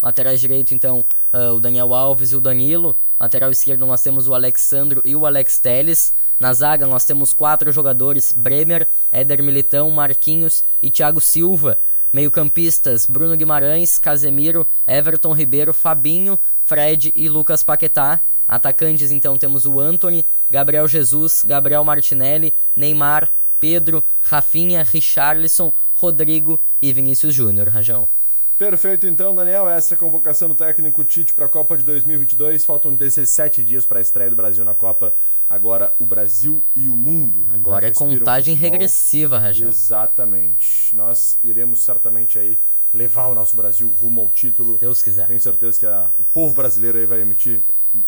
laterais 0.00 0.40
direito, 0.40 0.74
então, 0.74 1.04
uh, 1.32 1.52
o 1.54 1.60
Daniel 1.60 1.92
Alves 1.92 2.32
e 2.32 2.36
o 2.36 2.40
Danilo. 2.40 2.98
Lateral 3.20 3.50
esquerdo 3.50 3.86
nós 3.86 4.02
temos 4.02 4.26
o 4.26 4.34
Alexandro 4.34 5.02
e 5.04 5.14
o 5.14 5.26
Alex 5.26 5.60
Teles. 5.60 6.14
Na 6.40 6.54
zaga 6.54 6.86
nós 6.86 7.04
temos 7.04 7.32
quatro 7.34 7.70
jogadores, 7.70 8.32
Bremer, 8.32 8.88
Éder 9.12 9.42
Militão, 9.42 9.90
Marquinhos 9.90 10.64
e 10.82 10.90
Thiago 10.90 11.20
Silva. 11.20 11.78
Meio-campistas: 12.12 13.06
Bruno 13.06 13.36
Guimarães, 13.36 13.98
Casemiro, 13.98 14.66
Everton 14.86 15.32
Ribeiro, 15.32 15.72
Fabinho, 15.72 16.38
Fred 16.64 17.12
e 17.16 17.28
Lucas 17.28 17.62
Paquetá. 17.62 18.20
Atacantes, 18.46 19.10
então, 19.10 19.38
temos 19.38 19.64
o 19.64 19.80
Anthony, 19.80 20.26
Gabriel 20.50 20.86
Jesus, 20.86 21.42
Gabriel 21.42 21.82
Martinelli, 21.84 22.54
Neymar, 22.76 23.32
Pedro, 23.58 24.04
Rafinha, 24.20 24.82
Richarlison, 24.82 25.72
Rodrigo 25.94 26.60
e 26.82 26.92
Vinícius 26.92 27.34
Júnior, 27.34 27.68
Rajão. 27.68 28.08
Perfeito, 28.58 29.06
então, 29.06 29.34
Daniel. 29.34 29.68
Essa 29.68 29.94
é 29.94 29.96
a 29.96 29.98
convocação 29.98 30.48
do 30.48 30.54
técnico 30.54 31.02
Tite 31.04 31.34
para 31.34 31.46
a 31.46 31.48
Copa 31.48 31.76
de 31.76 31.84
2022. 31.84 32.64
Faltam 32.64 32.94
17 32.94 33.64
dias 33.64 33.86
para 33.86 33.98
a 33.98 34.02
estreia 34.02 34.30
do 34.30 34.36
Brasil 34.36 34.64
na 34.64 34.74
Copa. 34.74 35.14
Agora, 35.48 35.94
o 35.98 36.06
Brasil 36.06 36.62
e 36.76 36.88
o 36.88 36.96
mundo. 36.96 37.46
Agora 37.50 37.88
é 37.88 37.92
contagem 37.92 38.54
regressiva, 38.54 39.38
Rajão. 39.38 39.68
Exatamente. 39.68 40.94
Nós 40.94 41.38
iremos 41.42 41.84
certamente 41.84 42.38
aí 42.38 42.60
levar 42.92 43.26
o 43.28 43.34
nosso 43.34 43.56
Brasil 43.56 43.88
rumo 43.88 44.20
ao 44.20 44.28
título. 44.28 44.78
Deus 44.78 45.02
quiser. 45.02 45.26
Tenho 45.26 45.40
certeza 45.40 45.78
que 45.78 45.86
a, 45.86 46.10
o 46.18 46.24
povo 46.24 46.54
brasileiro 46.54 46.98
aí 46.98 47.06
vai 47.06 47.20
emitir 47.20 47.62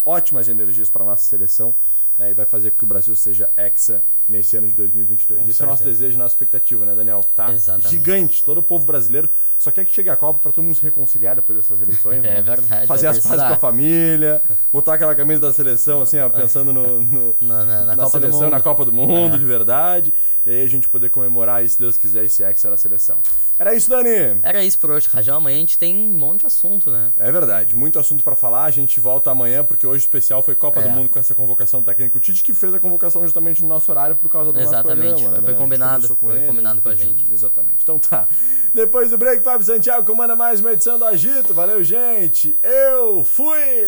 ótimas 0.05 0.49
energias 0.49 0.91
para 0.91 1.03
a 1.03 1.07
nossa 1.07 1.25
seleção 1.25 1.75
né, 2.19 2.31
e 2.31 2.35
vai 2.35 2.47
fazer 2.47 2.71
com 2.71 2.79
que 2.79 2.85
o 2.85 2.87
Brasil 2.87 3.15
seja 3.17 3.51
hexa 3.57 4.05
nesse 4.29 4.57
ano 4.57 4.67
de 4.67 4.75
2022. 4.75 5.41
Com 5.41 5.49
Esse 5.49 5.59
certeza. 5.59 5.63
é 5.63 5.67
o 5.67 5.71
nosso 5.71 5.85
desejo, 5.85 6.19
nossa 6.19 6.35
expectativa, 6.35 6.87
né, 6.87 6.95
Daniel? 6.95 7.21
Que 7.21 7.33
tá 7.33 7.53
Exatamente. 7.53 7.91
gigante. 7.91 8.45
Todo 8.45 8.59
o 8.59 8.63
povo 8.63 8.85
brasileiro 8.85 9.29
só 9.59 9.71
quer 9.71 9.85
que 9.85 9.95
chegue 9.95 10.09
a 10.09 10.17
Copa 10.17 10.41
para 10.41 10.53
todo 10.53 10.65
mundo 10.65 10.75
se 10.75 10.83
reconciliar 10.83 11.37
depois 11.37 11.59
dessas 11.59 11.81
eleições. 11.81 12.19
é 12.25 12.35
né? 12.35 12.43
verdade. 12.43 12.87
Fazer 12.87 13.07
as 13.07 13.19
pazes 13.19 13.45
com 13.45 13.53
a 13.53 13.57
família, 13.57 14.43
botar 14.73 14.95
aquela 14.95 15.15
camisa 15.15 15.41
da 15.43 15.53
seleção, 15.53 16.03
assim, 16.03 16.19
ó, 16.19 16.29
pensando 16.29 16.73
no, 16.73 17.03
no 17.03 17.37
na, 17.41 17.65
na, 17.65 17.85
na, 17.85 17.97
na 17.97 18.07
seleção, 18.07 18.51
na 18.51 18.61
Copa 18.61 18.85
do 18.85 18.93
Mundo, 18.93 19.37
é. 19.37 19.39
de 19.39 19.45
verdade. 19.45 20.15
E 20.47 20.51
aí 20.51 20.63
a 20.63 20.69
gente 20.69 20.89
poder 20.89 21.11
comemorar 21.11 21.57
aí, 21.57 21.69
se 21.69 21.79
Deus 21.79 21.99
quiser, 21.99 22.25
esse 22.25 22.43
ex 22.43 22.63
da 22.63 22.77
seleção. 22.77 23.19
Era 23.59 23.75
isso, 23.75 23.91
Dani? 23.91 24.41
Era 24.43 24.65
isso 24.65 24.79
por 24.79 24.91
hoje, 24.91 25.09
Rajão. 25.09 25.37
Amanhã 25.37 25.57
a 25.57 25.61
gente 25.61 25.79
tem 25.79 25.95
um 25.95 26.13
monte 26.13 26.41
de 26.41 26.47
assunto, 26.47 26.91
né? 26.91 27.13
É 27.17 27.31
verdade. 27.31 27.77
Muito 27.77 27.99
assunto 27.99 28.25
para 28.25 28.35
falar. 28.35 28.65
A 28.65 28.71
gente 28.71 28.99
volta 29.01 29.31
amanhã, 29.31 29.63
porque 29.63 29.87
hoje 29.87 30.05
o 30.05 30.07
especial 30.07 30.43
foi 30.43 30.55
Copa 30.55 30.81
é. 30.81 30.85
do 30.85 30.91
Mundo 30.91 31.09
com 31.11 31.19
essa 31.19 31.35
convocação 31.35 31.81
do 31.81 31.87
técnico 31.87 32.19
Tite, 32.19 32.43
que 32.43 32.55
fez 32.55 32.73
a 32.73 32.81
convocação 32.81 33.23
justamente 33.23 33.63
no 33.63 33.69
nosso 33.69 33.91
horário 33.91 34.14
por 34.15 34.29
causa 34.29 34.53
do 34.53 34.61
Exatamente. 34.61 35.11
nosso 35.11 35.23
programa. 35.23 35.43
Foi 35.43 35.53
né? 35.53 35.59
combinado. 35.59 36.17
foi 36.17 36.37
ele, 36.37 36.47
combinado 36.47 36.83
com 36.83 36.89
a 36.89 36.95
gente. 36.95 37.31
Exatamente. 37.33 37.79
Então 37.83 37.99
tá. 37.99 38.27
Depois 38.73 39.11
do 39.11 39.19
break, 39.19 39.43
Fábio 39.43 39.67
Santiago 39.67 40.07
comanda 40.07 40.35
mais 40.37 40.61
uma 40.61 40.73
edição 40.73 40.99
do 40.99 41.05
Agito. 41.05 41.53
Valeu, 41.55 41.83
gente. 41.83 42.57
Eu 42.63 43.25
fui! 43.25 43.85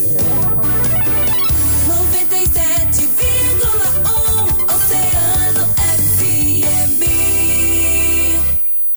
97, 1.86 3.06